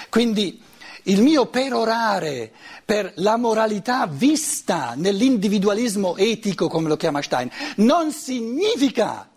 Quindi 0.08 0.62
il 1.02 1.20
mio 1.20 1.48
perorare 1.48 2.50
per 2.82 3.12
la 3.16 3.36
moralità 3.36 4.06
vista 4.06 4.94
nell'individualismo 4.96 6.16
etico, 6.16 6.68
come 6.68 6.88
lo 6.88 6.96
chiama 6.96 7.20
Stein, 7.20 7.50
non 7.76 8.10
significa 8.10 9.31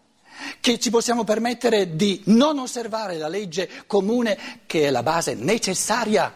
che 0.60 0.79
ci 0.79 0.89
possiamo 0.89 1.23
permettere 1.23 1.95
di 1.95 2.21
non 2.25 2.60
osservare 2.60 3.17
la 3.17 3.27
legge 3.27 3.69
comune 3.88 4.63
che 4.65 4.88
è 4.88 4.89
la 4.89 5.03
base 5.03 5.34
necessaria. 5.34 6.34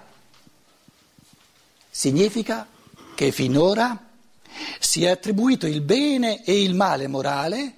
Significa 1.89 2.67
che 3.15 3.31
finora 3.31 4.07
si 4.79 5.03
è 5.03 5.09
attribuito 5.09 5.67
il 5.67 5.81
bene 5.81 6.43
e 6.43 6.61
il 6.61 6.73
male 6.75 7.07
morale 7.07 7.73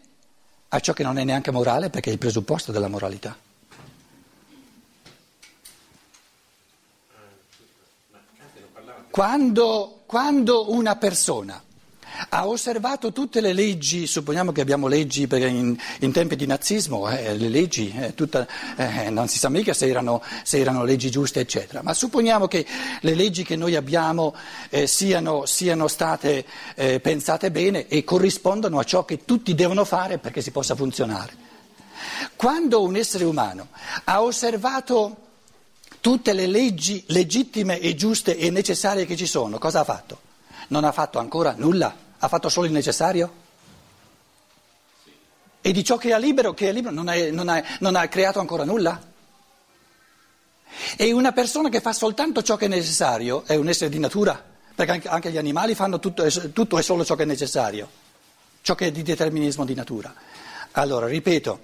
a 0.70 0.80
ciò 0.80 0.94
che 0.94 1.04
non 1.04 1.18
è 1.18 1.24
neanche 1.24 1.52
morale 1.52 1.90
perché 1.90 2.10
è 2.10 2.14
il 2.14 2.20
presupposto 2.20 2.72
della 2.72 2.88
moralità. 2.88 3.38
Quando, 9.10 10.04
quando 10.06 10.72
una 10.72 10.96
persona 10.96 11.62
ha 12.30 12.48
osservato 12.48 13.12
tutte 13.12 13.42
le 13.42 13.54
leggi, 13.54 14.08
supponiamo 14.08 14.52
che 14.52 14.62
abbiamo 14.62 14.88
leggi 14.88 15.28
in, 15.30 15.76
in 16.00 16.12
tempi 16.12 16.36
di 16.36 16.46
nazismo, 16.46 17.10
eh, 17.10 17.36
le 17.36 17.50
leggi, 17.50 17.94
eh, 17.98 18.14
tutta, 18.14 18.48
eh, 18.76 19.10
non 19.10 19.28
si 19.28 19.38
sa 19.38 19.50
mica 19.50 19.74
se 19.74 19.88
erano, 19.88 20.22
se 20.44 20.60
erano, 20.60 20.84
leggi 20.84 21.10
giuste, 21.10 21.40
eccetera, 21.40 21.82
ma 21.82 21.94
supponiamo 21.94 22.48
che 22.48 22.66
le 23.02 23.16
leggi 23.16 23.44
che 23.44 23.56
noi 23.56 23.76
abbiamo 23.76 24.36
eh, 24.70 24.88
siano, 24.88 25.46
siano, 25.46 25.88
state 25.88 26.46
eh, 26.76 27.00
pensate 27.00 27.52
bene 27.52 27.88
e 27.88 28.04
corrispondano 28.04 28.80
a 28.80 28.84
ciò 28.84 29.06
che 29.06 29.26
tutti 29.26 29.54
devono 29.56 29.86
fare 29.86 30.18
perché 30.18 30.42
si 30.42 30.52
possa 30.52 30.76
funzionare. 30.76 31.50
Quando 32.36 32.82
un 32.82 32.96
essere 32.96 33.26
umano 33.26 33.68
ha 34.06 34.22
osservato 34.22 35.18
tutte 36.02 36.34
le 36.34 36.48
leggi 36.48 37.04
legittime 37.08 37.80
e 37.80 37.94
giuste 37.96 38.38
e 38.38 38.50
necessarie 38.50 39.06
che 39.06 39.16
ci 39.16 39.28
sono, 39.28 39.60
cosa 39.60 39.82
ha 39.82 39.84
fatto? 39.84 40.30
Non 40.72 40.86
ha 40.86 40.92
fatto 40.92 41.20
ancora 41.20 41.54
nulla. 41.58 41.94
Ha 42.18 42.28
fatto 42.28 42.48
solo 42.48 42.66
il 42.66 42.72
necessario? 42.72 43.40
E 45.60 45.72
di 45.72 45.84
ciò 45.84 45.98
che 45.98 46.14
è 46.14 46.20
libero, 46.20 46.54
che 46.54 46.70
è 46.70 46.72
libero 46.72 46.94
non, 46.94 47.10
è, 47.10 47.30
non, 47.30 47.50
è, 47.50 47.64
non 47.80 47.96
ha 47.96 48.08
creato 48.08 48.40
ancora 48.40 48.64
nulla? 48.64 49.10
E 50.96 51.12
una 51.12 51.34
persona 51.34 51.68
che 51.68 51.82
fa 51.82 51.92
soltanto 51.92 52.42
ciò 52.42 52.56
che 52.56 52.66
è 52.66 52.70
necessario 52.70 53.44
è 53.46 53.56
un 53.56 53.68
essere 53.68 53.90
di 53.90 54.00
natura, 54.00 54.42
perché 54.74 55.08
anche 55.10 55.30
gli 55.30 55.38
animali 55.38 55.76
fanno 55.76 56.00
tutto, 56.00 56.26
tutto 56.52 56.80
e 56.80 56.82
solo 56.82 57.04
ciò 57.04 57.16
che 57.16 57.24
è 57.24 57.26
necessario, 57.26 57.90
ciò 58.62 58.74
che 58.74 58.88
è 58.88 58.92
di 58.92 59.04
determinismo 59.04 59.66
di 59.66 59.76
natura. 59.76 60.14
Allora, 60.72 61.06
ripeto, 61.06 61.60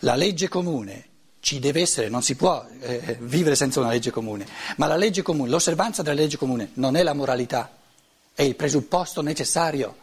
la 0.00 0.16
legge 0.16 0.48
comune 0.48 1.08
ci 1.42 1.58
deve 1.58 1.80
essere, 1.80 2.08
non 2.08 2.22
si 2.22 2.36
può 2.36 2.64
eh, 2.78 3.18
vivere 3.18 3.56
senza 3.56 3.80
una 3.80 3.88
legge 3.88 4.12
comune, 4.12 4.46
ma 4.76 4.86
la 4.86 4.94
legge 4.94 5.22
comune, 5.22 5.50
l'osservanza 5.50 6.00
della 6.00 6.20
legge 6.20 6.36
comune 6.36 6.70
non 6.74 6.94
è 6.94 7.02
la 7.02 7.14
moralità, 7.14 7.78
è 8.32 8.42
il 8.42 8.54
presupposto 8.54 9.22
necessario. 9.22 9.96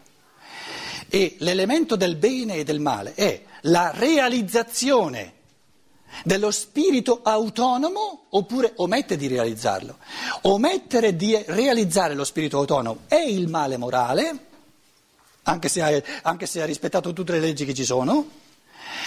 E 1.08 1.36
l'elemento 1.38 1.96
del 1.96 2.16
bene 2.16 2.56
e 2.56 2.64
del 2.64 2.78
male 2.78 3.14
è 3.14 3.42
la 3.62 3.90
realizzazione 3.94 5.32
dello 6.24 6.50
spirito 6.50 7.20
autonomo 7.22 8.26
oppure 8.28 8.74
omette 8.76 9.16
di 9.16 9.26
realizzarlo. 9.26 9.96
Omettere 10.42 11.16
di 11.16 11.42
realizzare 11.46 12.12
lo 12.12 12.24
spirito 12.24 12.58
autonomo 12.58 13.00
è 13.08 13.18
il 13.18 13.48
male 13.48 13.78
morale, 13.78 14.38
anche 15.44 15.70
se 15.70 15.80
ha, 15.80 16.02
anche 16.20 16.44
se 16.44 16.60
ha 16.60 16.66
rispettato 16.66 17.14
tutte 17.14 17.32
le 17.32 17.40
leggi 17.40 17.64
che 17.64 17.72
ci 17.72 17.86
sono, 17.86 18.28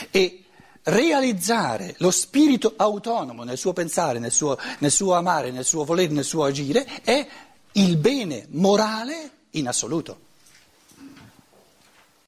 e 0.09 0.42
realizzare 0.83 1.95
lo 1.99 2.11
spirito 2.11 2.73
autonomo 2.75 3.43
nel 3.43 3.57
suo 3.57 3.73
pensare, 3.73 4.19
nel 4.19 4.31
suo, 4.31 4.57
nel 4.79 4.91
suo 4.91 5.13
amare, 5.13 5.51
nel 5.51 5.65
suo 5.65 5.83
volere, 5.83 6.13
nel 6.13 6.23
suo 6.23 6.43
agire 6.43 6.85
è 7.03 7.27
il 7.73 7.97
bene 7.97 8.47
morale 8.51 9.31
in 9.51 9.67
assoluto. 9.67 10.31